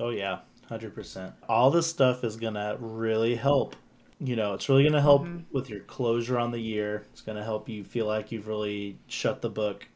[0.00, 1.34] Oh yeah, hundred percent.
[1.48, 3.76] All this stuff is gonna really help.
[4.18, 5.40] You know, it's really gonna help mm-hmm.
[5.52, 7.04] with your closure on the year.
[7.12, 9.86] It's gonna help you feel like you've really shut the book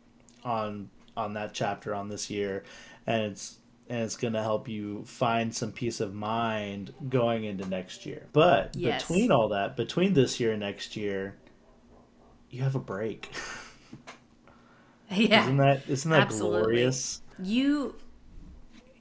[0.44, 2.64] on on that chapter on this year,
[3.06, 7.66] and it's and it's going to help you find some peace of mind going into
[7.68, 8.26] next year.
[8.32, 9.02] But yes.
[9.02, 11.36] between all that, between this year and next year,
[12.50, 13.30] you have a break.
[15.10, 15.44] Yeah.
[15.44, 16.60] Isn't that isn't that Absolutely.
[16.60, 17.20] glorious?
[17.42, 17.94] You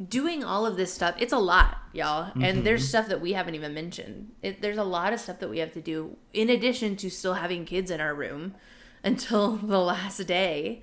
[0.07, 2.25] doing all of this stuff, it's a lot, y'all.
[2.25, 2.43] Mm-hmm.
[2.43, 4.31] And there's stuff that we haven't even mentioned.
[4.41, 7.35] It, there's a lot of stuff that we have to do in addition to still
[7.35, 8.55] having kids in our room
[9.03, 10.81] until the last day.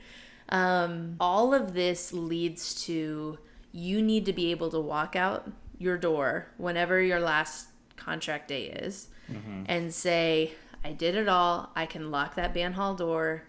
[0.48, 3.38] Um, all of this leads to
[3.72, 8.64] you need to be able to walk out your door whenever your last contract day
[8.64, 9.62] is mm-hmm.
[9.66, 10.52] and say,
[10.85, 11.70] I did it all.
[11.76, 13.44] I can lock that band hall door.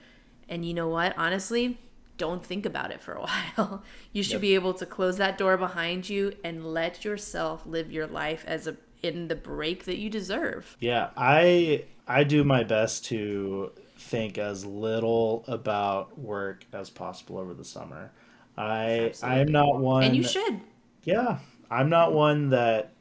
[0.47, 1.13] And you know what?
[1.17, 1.79] Honestly,
[2.17, 3.21] don't think about it for a
[3.57, 3.83] while.
[4.13, 4.41] You should yep.
[4.41, 8.67] be able to close that door behind you and let yourself live your life as
[8.67, 10.77] a in the break that you deserve.
[10.79, 17.53] Yeah, I I do my best to think as little about work as possible over
[17.53, 18.11] the summer.
[18.57, 20.59] I I'm not one And you should.
[21.03, 21.39] Yeah.
[21.69, 22.93] I'm not one that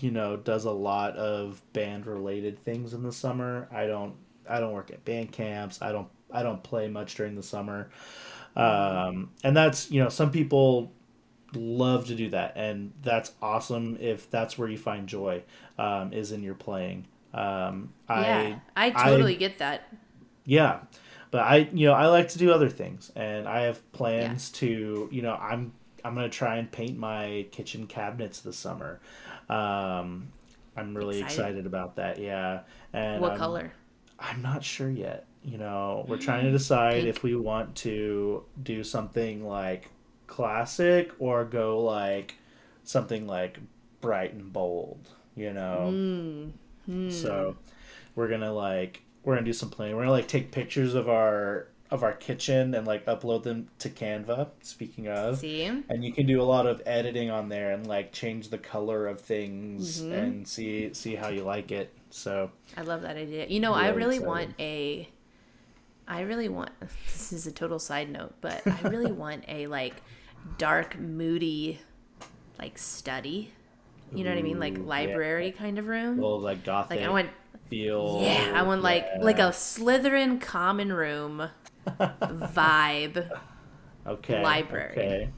[0.00, 3.68] you know does a lot of band related things in the summer.
[3.72, 4.14] I don't
[4.48, 5.82] I don't work at band camps.
[5.82, 7.90] I don't I don't play much during the summer.
[8.56, 10.92] Um, and that's you know some people
[11.54, 15.42] love to do that and that's awesome if that's where you find joy
[15.78, 19.92] um, is in your playing um, yeah I, I totally I, get that
[20.44, 20.80] yeah
[21.30, 24.60] but I, you know, I like to do other things, and I have plans yeah.
[24.60, 25.72] to, you know, I'm
[26.04, 29.00] I'm gonna try and paint my kitchen cabinets this summer.
[29.48, 30.28] Um,
[30.76, 31.38] I'm really excited.
[31.38, 32.18] excited about that.
[32.18, 32.60] Yeah,
[32.92, 33.72] and what color?
[34.18, 35.26] I'm not sure yet.
[35.42, 37.08] You know, we're trying to decide Pink.
[37.08, 39.90] if we want to do something like
[40.26, 42.34] classic or go like
[42.84, 43.58] something like
[44.00, 45.08] bright and bold.
[45.34, 46.52] You know, mm.
[46.88, 47.12] Mm.
[47.12, 47.56] so
[48.14, 49.96] we're gonna like we're gonna do some planning.
[49.96, 53.90] We're gonna like take pictures of our of our kitchen and like upload them to
[53.90, 54.48] Canva.
[54.62, 58.12] Speaking of, see, and you can do a lot of editing on there and like
[58.12, 60.12] change the color of things mm-hmm.
[60.12, 61.92] and see see how you like it.
[62.10, 63.46] So I love that idea.
[63.46, 64.28] You know, really I really excited.
[64.28, 65.08] want a.
[66.08, 66.70] I really want.
[67.12, 69.94] This is a total side note, but I really want a like
[70.56, 71.80] dark, moody,
[72.60, 73.52] like study.
[74.12, 74.60] You know what I mean?
[74.60, 75.52] Like library yeah.
[75.52, 76.18] kind of room.
[76.18, 77.00] Well, like gothic.
[77.00, 77.30] Like I want
[77.68, 78.20] feel.
[78.22, 79.22] Yeah, I want like yeah.
[79.22, 81.48] like a Slytherin common room
[81.86, 83.30] vibe.
[84.06, 84.40] Okay.
[84.40, 84.92] Library.
[84.92, 85.30] Okay.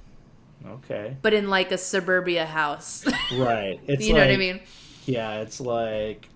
[0.67, 1.17] Okay.
[1.23, 3.07] But in like a suburbia house.
[3.33, 3.81] right.
[3.87, 4.61] It's you like, know what I mean?
[5.07, 6.29] Yeah, it's like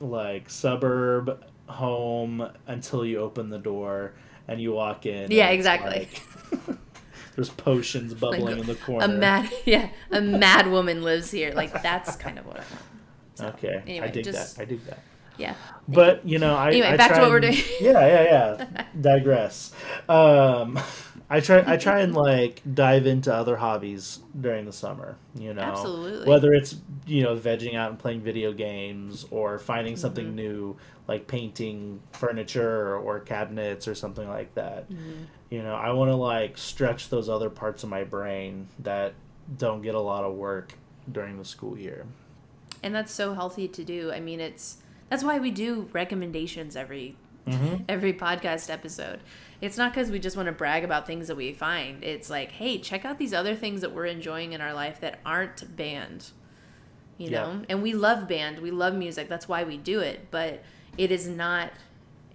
[0.00, 4.14] like suburb home until you open the door
[4.46, 5.30] and you walk in.
[5.30, 6.08] Yeah, exactly.
[6.50, 6.78] Like,
[7.38, 9.04] there's potions bubbling like, in the corner.
[9.04, 11.52] A mad yeah, a mad woman lives here.
[11.54, 12.84] Like that's kind of what I want.
[13.34, 14.62] So, okay, anyway, I dig just, that.
[14.62, 14.98] I dig that.
[15.36, 15.54] Yeah.
[15.86, 17.54] But you know, I anyway I back to what we're doing.
[17.80, 18.84] yeah, yeah, yeah.
[19.00, 19.72] Digress.
[20.08, 20.80] Um,
[21.30, 25.16] I try I try and like dive into other hobbies during the summer.
[25.34, 26.28] You know, absolutely.
[26.28, 30.36] Whether it's you know vegging out and playing video games or finding something mm-hmm.
[30.36, 34.90] new like painting furniture or cabinets or something like that.
[34.90, 35.24] Mm-hmm.
[35.50, 39.14] You know, I want to like stretch those other parts of my brain that
[39.56, 40.74] don't get a lot of work
[41.10, 42.04] during the school year
[42.82, 44.12] and that's so healthy to do.
[44.12, 47.82] I mean, it's that's why we do recommendations every mm-hmm.
[47.88, 49.20] every podcast episode.
[49.60, 52.04] It's not because we just want to brag about things that we find.
[52.04, 55.18] It's like, hey, check out these other things that we're enjoying in our life that
[55.26, 56.30] aren't band.
[57.16, 57.66] You know, yeah.
[57.68, 59.28] and we love band, we love music.
[59.28, 60.28] That's why we do it.
[60.30, 60.62] But
[60.96, 61.72] it is not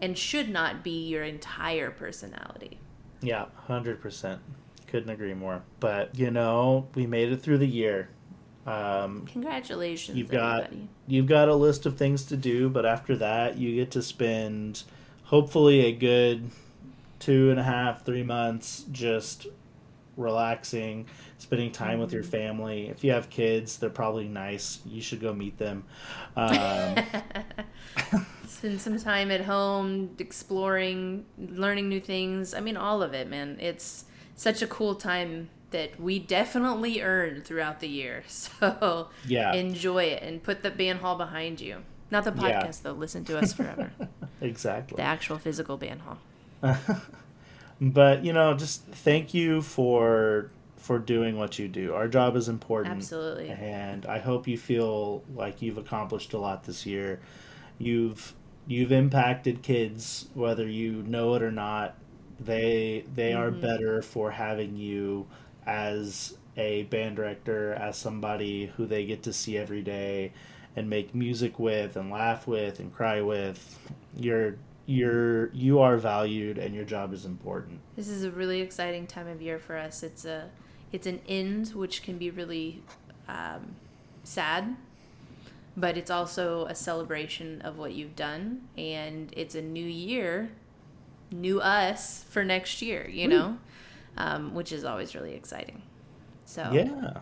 [0.01, 2.79] and should not be your entire personality.
[3.21, 4.41] Yeah, hundred percent.
[4.87, 5.63] Couldn't agree more.
[5.79, 8.09] But you know, we made it through the year.
[8.67, 10.89] Um, Congratulations, you've got everybody.
[11.07, 14.83] you've got a list of things to do, but after that, you get to spend
[15.23, 16.49] hopefully a good
[17.23, 19.47] two and a half, three months just
[20.17, 21.07] relaxing,
[21.37, 22.31] spending time with your mm-hmm.
[22.31, 22.89] family.
[22.89, 24.81] If you have kids, they're probably nice.
[24.85, 25.85] You should go meet them.
[26.35, 26.97] Um,
[28.47, 32.53] Spend some time at home, exploring, learning new things.
[32.53, 33.57] I mean, all of it, man.
[33.61, 34.03] It's
[34.35, 38.23] such a cool time that we definitely earned throughout the year.
[38.27, 41.83] So yeah, enjoy it and put the band hall behind you.
[42.11, 42.71] Not the podcast yeah.
[42.83, 42.91] though.
[42.91, 43.91] Listen to us forever.
[44.41, 44.97] exactly.
[44.97, 46.19] The actual physical band hall.
[47.81, 51.93] but you know, just thank you for for doing what you do.
[51.93, 52.95] Our job is important.
[52.95, 53.49] Absolutely.
[53.49, 57.21] And I hope you feel like you've accomplished a lot this year.
[57.77, 58.33] You've
[58.67, 61.95] you've impacted kids whether you know it or not.
[62.39, 63.41] They they mm-hmm.
[63.41, 65.27] are better for having you
[65.65, 70.33] as a band director as somebody who they get to see every day
[70.75, 73.79] and make music with and laugh with and cry with.
[74.15, 77.79] You're you're you are valued and your job is important.
[77.95, 80.03] This is a really exciting time of year for us.
[80.03, 80.49] It's a
[80.91, 82.83] it's an end which can be really
[83.27, 83.75] um,
[84.23, 84.75] sad,
[85.75, 90.49] but it's also a celebration of what you've done, and it's a new year,
[91.31, 93.07] new us for next year.
[93.09, 93.57] You know,
[94.17, 95.81] um, which is always really exciting.
[96.45, 97.19] So yeah,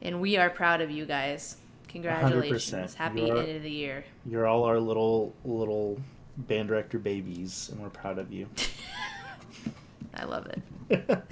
[0.00, 1.56] and we are proud of you guys.
[1.88, 2.94] Congratulations!
[2.94, 2.94] 100%.
[2.94, 4.04] Happy You're- end of the year.
[4.24, 6.00] you're all our little little
[6.36, 8.48] band director babies, and we're proud of you.
[10.14, 11.18] I love it.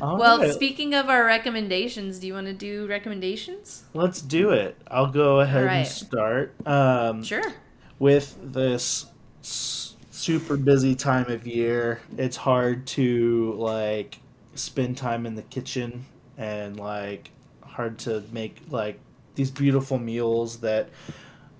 [0.00, 3.84] Well, right, speaking of our recommendations, do you want to do recommendations?
[3.94, 4.76] let's do it.
[4.88, 5.76] I'll go ahead right.
[5.78, 6.54] and start.
[6.66, 7.54] Um, Sure.
[7.98, 9.06] with this
[9.40, 14.18] super busy time of year, it's hard to like
[14.54, 16.04] spend time in the kitchen
[16.36, 17.30] and like
[17.62, 19.00] hard to make like
[19.36, 20.90] these beautiful meals that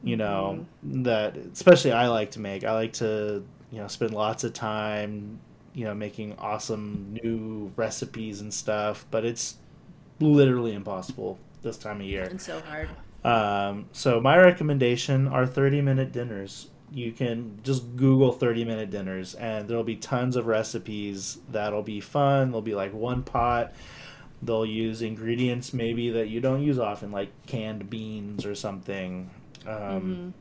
[0.03, 2.65] you know that especially I like to make.
[2.65, 5.41] I like to you know spend lots of time
[5.75, 9.57] you know making awesome new recipes and stuff, but it's
[10.21, 12.25] literally impossible this time of year.
[12.25, 12.89] It's so hard.
[13.25, 16.69] Um, so my recommendation are 30 minute dinners.
[16.91, 22.01] You can just Google 30 minute dinners and there'll be tons of recipes that'll be
[22.01, 22.51] fun.
[22.51, 23.75] They'll be like one pot.
[24.41, 29.31] They'll use ingredients maybe that you don't use often, like canned beans or something.
[29.67, 30.35] Um,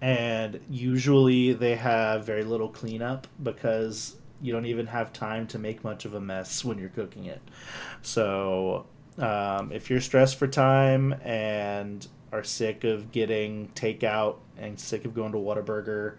[0.00, 5.82] And usually they have very little cleanup because you don't even have time to make
[5.82, 7.40] much of a mess when you're cooking it.
[8.02, 8.86] So
[9.18, 15.14] um, if you're stressed for time and are sick of getting takeout and sick of
[15.14, 16.16] going to Whataburger,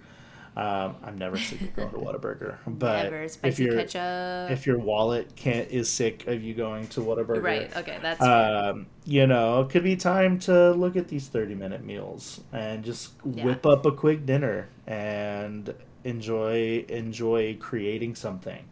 [0.58, 2.58] um, I'm never sick of going to Whataburger.
[2.68, 3.28] But Never.
[3.44, 4.52] if your ketchup.
[4.52, 7.78] if your wallet can't is sick of you going to Whataburger, right.
[7.78, 8.00] Okay.
[8.02, 12.42] That's um, you know, it could be time to look at these 30 minute meals
[12.52, 13.46] and just Yeah.
[13.46, 18.64] whip up a quick dinner and enjoy enjoy creating something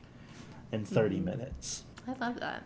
[0.72, 1.26] in 30 Mm-hmm.
[1.26, 1.84] minutes.
[2.08, 2.64] I love that.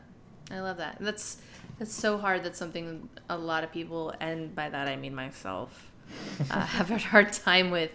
[0.51, 0.97] I love that.
[1.01, 1.37] That's
[1.77, 2.43] that's so hard.
[2.43, 5.91] That's something a lot of people, and by that I mean myself,
[6.51, 7.91] uh, have a hard time with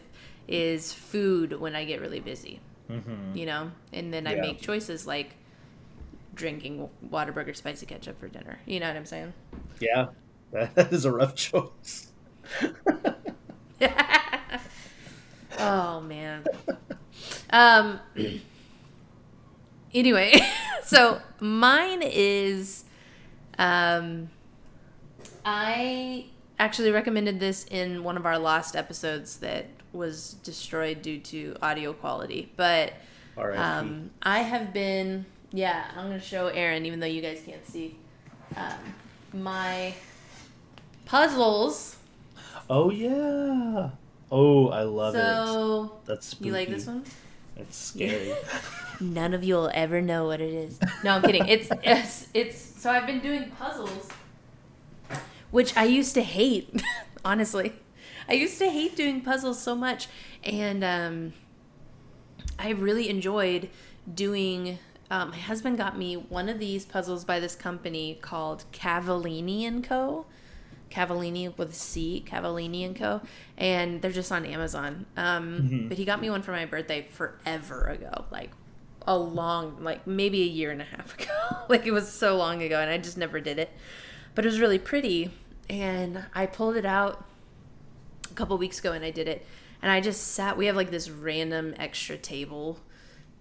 [0.49, 2.61] is food when I get really busy.
[2.90, 3.36] Mm-hmm.
[3.36, 4.40] You know, and then I Yeah.
[4.42, 5.36] make choices like
[6.34, 8.59] drinking Whataburger spicy ketchup for dinner.
[8.66, 9.32] You know what I'm saying?
[9.80, 10.09] Yeah,
[10.53, 12.09] that is a rough choice.
[15.59, 16.45] oh man.
[17.51, 18.01] Um.
[19.92, 20.32] Anyway,
[20.84, 22.84] so mine is,
[23.59, 24.28] um,
[25.45, 26.26] I
[26.59, 31.92] actually recommended this in one of our last episodes that was destroyed due to audio
[31.92, 32.92] quality, but
[33.36, 37.97] um, I have been, yeah, I'm gonna show Aaron, even though you guys can't see,
[38.57, 38.74] um,
[39.32, 39.95] my
[41.05, 41.97] puzzles.
[42.68, 43.90] oh yeah.
[44.30, 45.18] Oh, I love it.
[45.18, 46.49] so That's spooky.
[46.49, 47.05] you like this one?
[47.57, 48.34] It's scary.
[49.01, 50.78] None of you will ever know what it is.
[51.05, 51.47] No, I'm kidding.
[51.47, 54.09] It's it's it's so I've been doing puzzles
[55.55, 56.82] which I used to hate,
[57.24, 57.74] honestly.
[58.29, 60.09] I used to hate doing puzzles so much
[60.43, 61.33] and um
[62.59, 63.68] I really enjoyed
[64.12, 64.79] doing
[65.11, 69.85] um, my husband got me one of these puzzles by this company called Cavallini and
[69.85, 70.25] Co.
[70.91, 73.20] Cavallini with a C, Cavallini and Co.
[73.59, 75.05] And they're just on Amazon.
[75.16, 75.89] Um, Mhm.
[75.89, 78.51] But he got me one for my birthday forever ago, like
[79.07, 81.64] a long, like maybe a year and a half ago.
[81.68, 83.70] like it was so long ago, and I just never did it.
[84.35, 85.31] But it was really pretty,
[85.68, 87.25] and I pulled it out
[88.35, 89.47] a couple weeks ago, and I did it.
[89.80, 90.57] And I just sat.
[90.57, 92.80] We have like this random extra table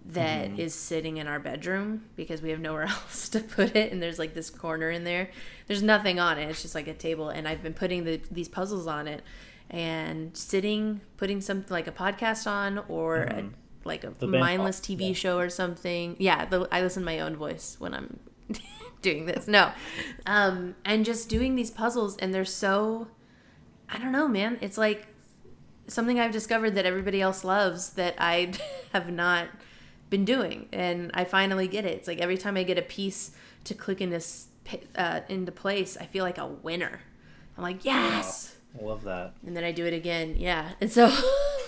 [0.06, 4.02] that is sitting in our bedroom because we have nowhere else to put it and
[4.02, 5.30] there's like this corner in there.
[5.66, 6.48] There's nothing on it.
[6.50, 9.22] It's just like a table and i've been putting the, these puzzles on it
[9.70, 13.44] and sitting putting something like a podcast on or a,
[13.84, 15.14] like a The band- mindless tv yeah.
[15.14, 16.16] show or something.
[16.18, 18.18] Yeah the, i listen to my own voice when i'm
[19.00, 19.48] doing this.
[19.48, 19.72] No.
[20.26, 23.08] Um and just doing these puzzles and they're so
[23.94, 25.06] i don't know man it's like
[25.86, 28.52] something I've discovered that everybody else loves that I
[28.92, 29.48] have not
[30.10, 31.92] been doing, and I finally get it.
[31.96, 33.32] It's like every time I get a piece
[33.64, 34.48] to click in this
[34.96, 37.00] uh, into place, I feel like a winner.
[37.56, 39.34] I'm like yes, I love that.
[39.46, 40.34] and then I do it again.
[40.36, 41.12] Yeah, and so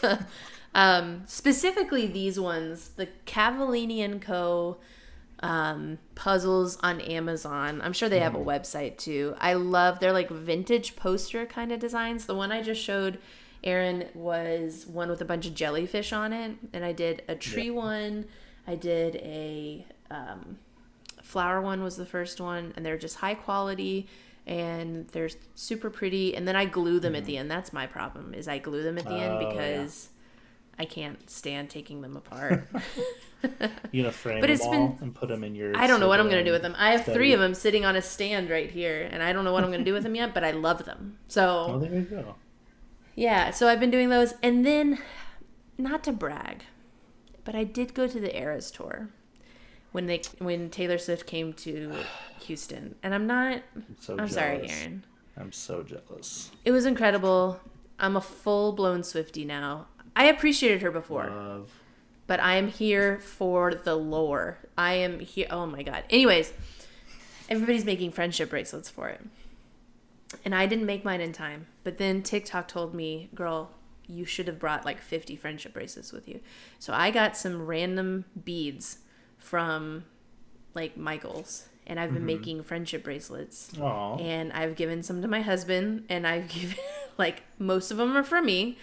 [0.75, 4.79] um, specifically these ones, the Cavallini and Co.
[5.41, 7.83] Um, puzzles on Amazon.
[7.83, 9.35] I'm sure they have a website too.
[9.39, 12.25] I love they're like vintage poster kind of designs.
[12.25, 13.19] The one I just showed
[13.63, 17.71] Aaron was one with a bunch of jellyfish on it, and I did a tree
[17.71, 18.25] one.
[18.67, 20.59] I did a um,
[21.23, 24.09] flower one was the first one, and they're just high quality
[24.47, 26.35] and they're super pretty.
[26.35, 27.51] And then I glue them at the end.
[27.51, 30.09] That's my problem is I glue them at the end because.
[30.09, 30.16] yeah.
[30.79, 32.69] I can't stand taking them apart.
[33.93, 35.77] You gonna frame But them it's all been- and put them in your.
[35.77, 36.75] I don't know what I'm gonna do with them.
[36.77, 37.17] I have study.
[37.17, 39.71] three of them sitting on a stand right here, and I don't know what I'm
[39.71, 40.35] gonna do with them yet.
[40.35, 41.19] But I love them.
[41.29, 42.35] So Oh, there you go.
[43.15, 44.35] Yeah, so I've been doing those.
[44.43, 44.99] And then,
[45.79, 46.65] not to brag,
[47.45, 49.11] but I did go to the Eras tour
[49.93, 51.93] when they when Taylor Swift came to
[52.41, 52.97] Houston.
[53.03, 54.69] And I'm not I'm so I'm sorry.
[54.69, 55.05] Aaron.
[55.39, 56.51] I'm so jealous.
[56.65, 57.61] It was incredible.
[58.01, 59.87] I'm a full-blown Swiftie now.
[60.17, 61.71] I appreciated her before, Love.
[62.27, 64.59] but I am here for the lore.
[64.77, 66.05] I am here Oh my god.
[66.11, 66.53] Anyways,
[67.49, 69.21] everybody's making friendship bracelets for it.
[70.45, 71.67] And I didn't make mine in time.
[71.85, 73.71] But then TikTok told me, girl,
[74.09, 76.41] you should have brought like 50 friendship bracelets with you.
[76.79, 78.99] So I got some random beads
[79.39, 80.05] from
[80.75, 81.69] like Michael's.
[81.89, 83.71] And I've been making friendship bracelets.
[83.81, 84.17] Aw.
[84.17, 86.05] And I've given some to my husband.
[86.09, 86.79] And I've given,
[87.17, 88.77] like, most of them are for me.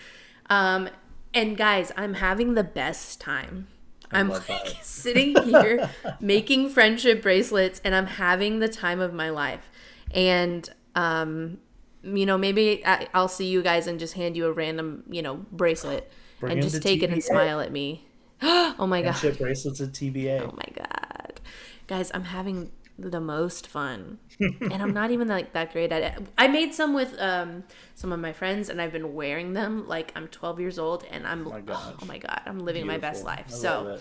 [0.50, 0.88] Um,
[1.34, 3.68] and guys, I'm having the best time.
[4.12, 4.76] I'm like that.
[4.84, 9.70] sitting here making friendship bracelets and I'm having the time of my life.
[10.12, 11.58] And um
[12.04, 15.22] you know, maybe I, I'll see you guys and just hand you a random, you
[15.22, 18.06] know, bracelet Bring and just take it and smile at me.
[18.42, 19.16] oh my god.
[19.16, 20.42] Friendship bracelets at TBA.
[20.42, 21.40] Oh my god.
[21.88, 24.20] Guys, I'm having the most fun.
[24.40, 26.28] and I'm not even like that great at it.
[26.38, 27.64] I made some with um
[27.96, 31.26] some of my friends and I've been wearing them like I'm 12 years old and
[31.26, 31.94] I'm my gosh.
[32.02, 33.46] oh my god, I'm living my best life.
[33.48, 34.00] I so,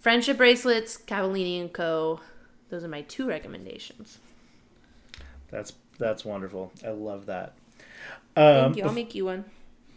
[0.00, 2.20] friendship bracelets, Cavallini and Co.
[2.70, 4.18] Those are my two recommendations.
[5.50, 6.72] that's that's wonderful.
[6.84, 7.54] I love that.
[8.34, 8.84] Um, Thank you.
[8.84, 9.44] I'll make you one.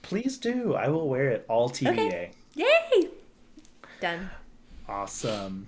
[0.02, 0.76] Please do.
[0.76, 1.90] I will wear it all TBA.
[1.92, 2.32] Okay.
[2.54, 3.10] Yay!
[4.02, 4.30] Done.
[4.88, 5.68] Awesome.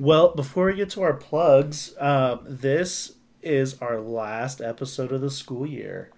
[0.00, 5.30] Well, before we get to our plugs, um, this is our last episode of the
[5.30, 6.10] school year.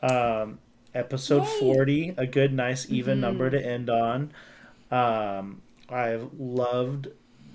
[0.00, 0.60] Um,
[0.94, 1.58] episode Yay.
[1.60, 4.30] 40, a good, nice, even number to end on.
[4.92, 7.08] Um, I've loved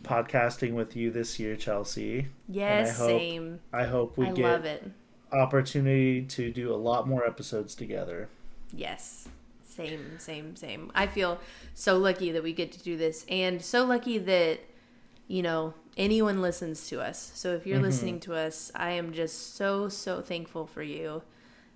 [0.03, 2.27] podcasting with you this year, Chelsea.
[2.49, 3.61] Yes, hope same.
[3.71, 4.91] I hope we I get love it.
[5.31, 8.27] opportunity to do a lot more episodes together.
[8.73, 9.29] Yes.
[9.65, 10.91] Same, same, same.
[10.93, 11.39] I feel
[11.75, 14.59] so lucky that we get to do this and so lucky that,
[15.31, 17.31] you know, anyone listens to us.
[17.35, 17.85] So if you're Mm-hmm.
[17.85, 21.21] listening to us, I am just so, so thankful for you.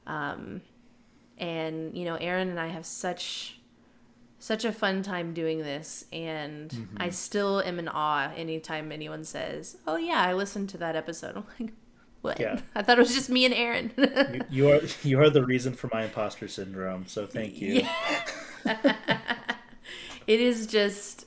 [0.07, 0.61] Um,
[1.37, 3.59] and, you know, Aaron and I have such,
[4.39, 6.05] such a fun time doing this.
[6.11, 6.97] And Mm-hmm.
[6.99, 11.37] I still am in awe anytime anyone says, oh, yeah, I listened to that episode.
[11.37, 11.73] I'm like,
[12.21, 12.39] what?
[12.39, 12.59] Yeah.
[12.75, 13.91] I thought it was just me and Aaron.
[13.97, 17.83] You, you are you are the reason for my imposter syndrome, so thank you.
[18.65, 21.24] it is just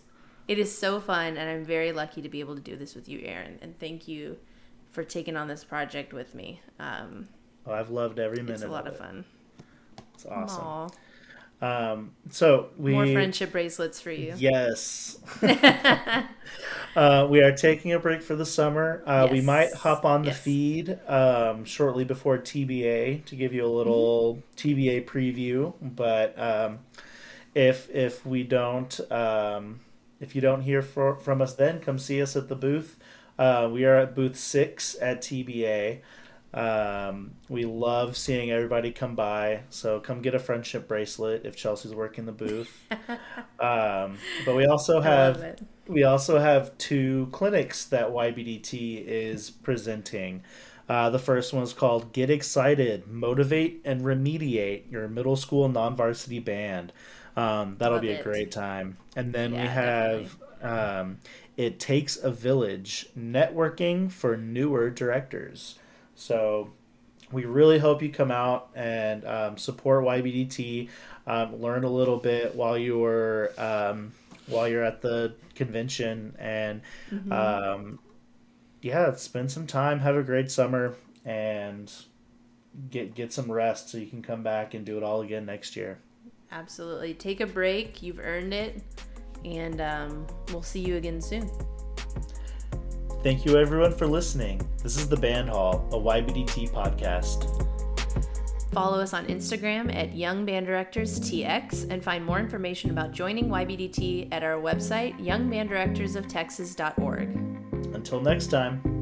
[0.49, 3.09] it is so fun and i'm very lucky to be able to do this with
[3.09, 4.37] you aaron and thank you
[4.91, 7.29] for taking on this project with me um,
[7.67, 8.99] Oh, I've loved every minute it's a lot of of it.
[8.99, 9.25] fun
[10.15, 10.65] It's awesome.
[10.65, 10.89] Aw.
[11.61, 15.19] Um, so we more friendship bracelets for you Yes.
[16.97, 19.03] uh, we are taking a break for the summer.
[19.07, 20.41] Uh, We might hop on the Yes.
[20.41, 25.75] feed um, shortly before TBA to give you a little TBA preview.
[25.83, 26.79] But um,
[27.55, 29.81] if if we don't, um,
[30.21, 32.97] if you don't hear for, from us, then come see us at the booth.
[33.39, 36.01] Uh, we are at booth six at TBA.
[36.53, 39.61] Um, we love seeing everybody come by.
[39.71, 42.87] So come get a friendship bracelet if Chelsea's working the booth.
[43.61, 50.43] um, but we also have we also have two clinics that YBDT is presenting.
[50.89, 55.95] Uh, the first one is called Get Excited, Motivate and Remediate Your Middle School Non
[55.95, 56.93] Varsity Band.
[57.37, 58.25] Um, that'll Love be a it.
[58.25, 58.97] great time.
[59.17, 61.19] And then we have um,
[61.57, 65.79] It Takes a Village, Networking for Newer Directors.
[66.15, 66.71] So
[67.31, 70.89] we really hope you come out and um, support YBDT,
[71.27, 74.13] um, learn a little bit while you're um,
[74.47, 76.81] while you're at the convention, and
[77.31, 77.99] um,
[78.81, 81.93] yeah, spend some time, have a great summer, and
[82.91, 85.77] get get some rest so you can come back and do it all again next
[85.77, 85.99] year.
[86.53, 88.83] Absolutely take a break you've earned it
[89.45, 91.49] and um, we'll see you again soon
[93.23, 94.61] Thank you everyone for listening.
[94.81, 97.43] This is the Band Hall, a YBDT podcast.
[98.73, 103.49] follow us on instagram at young band directors tx and find more information about joining
[103.49, 107.29] ybdt at our website youngbanddirectorsoftexas.org
[107.95, 108.98] Until next time.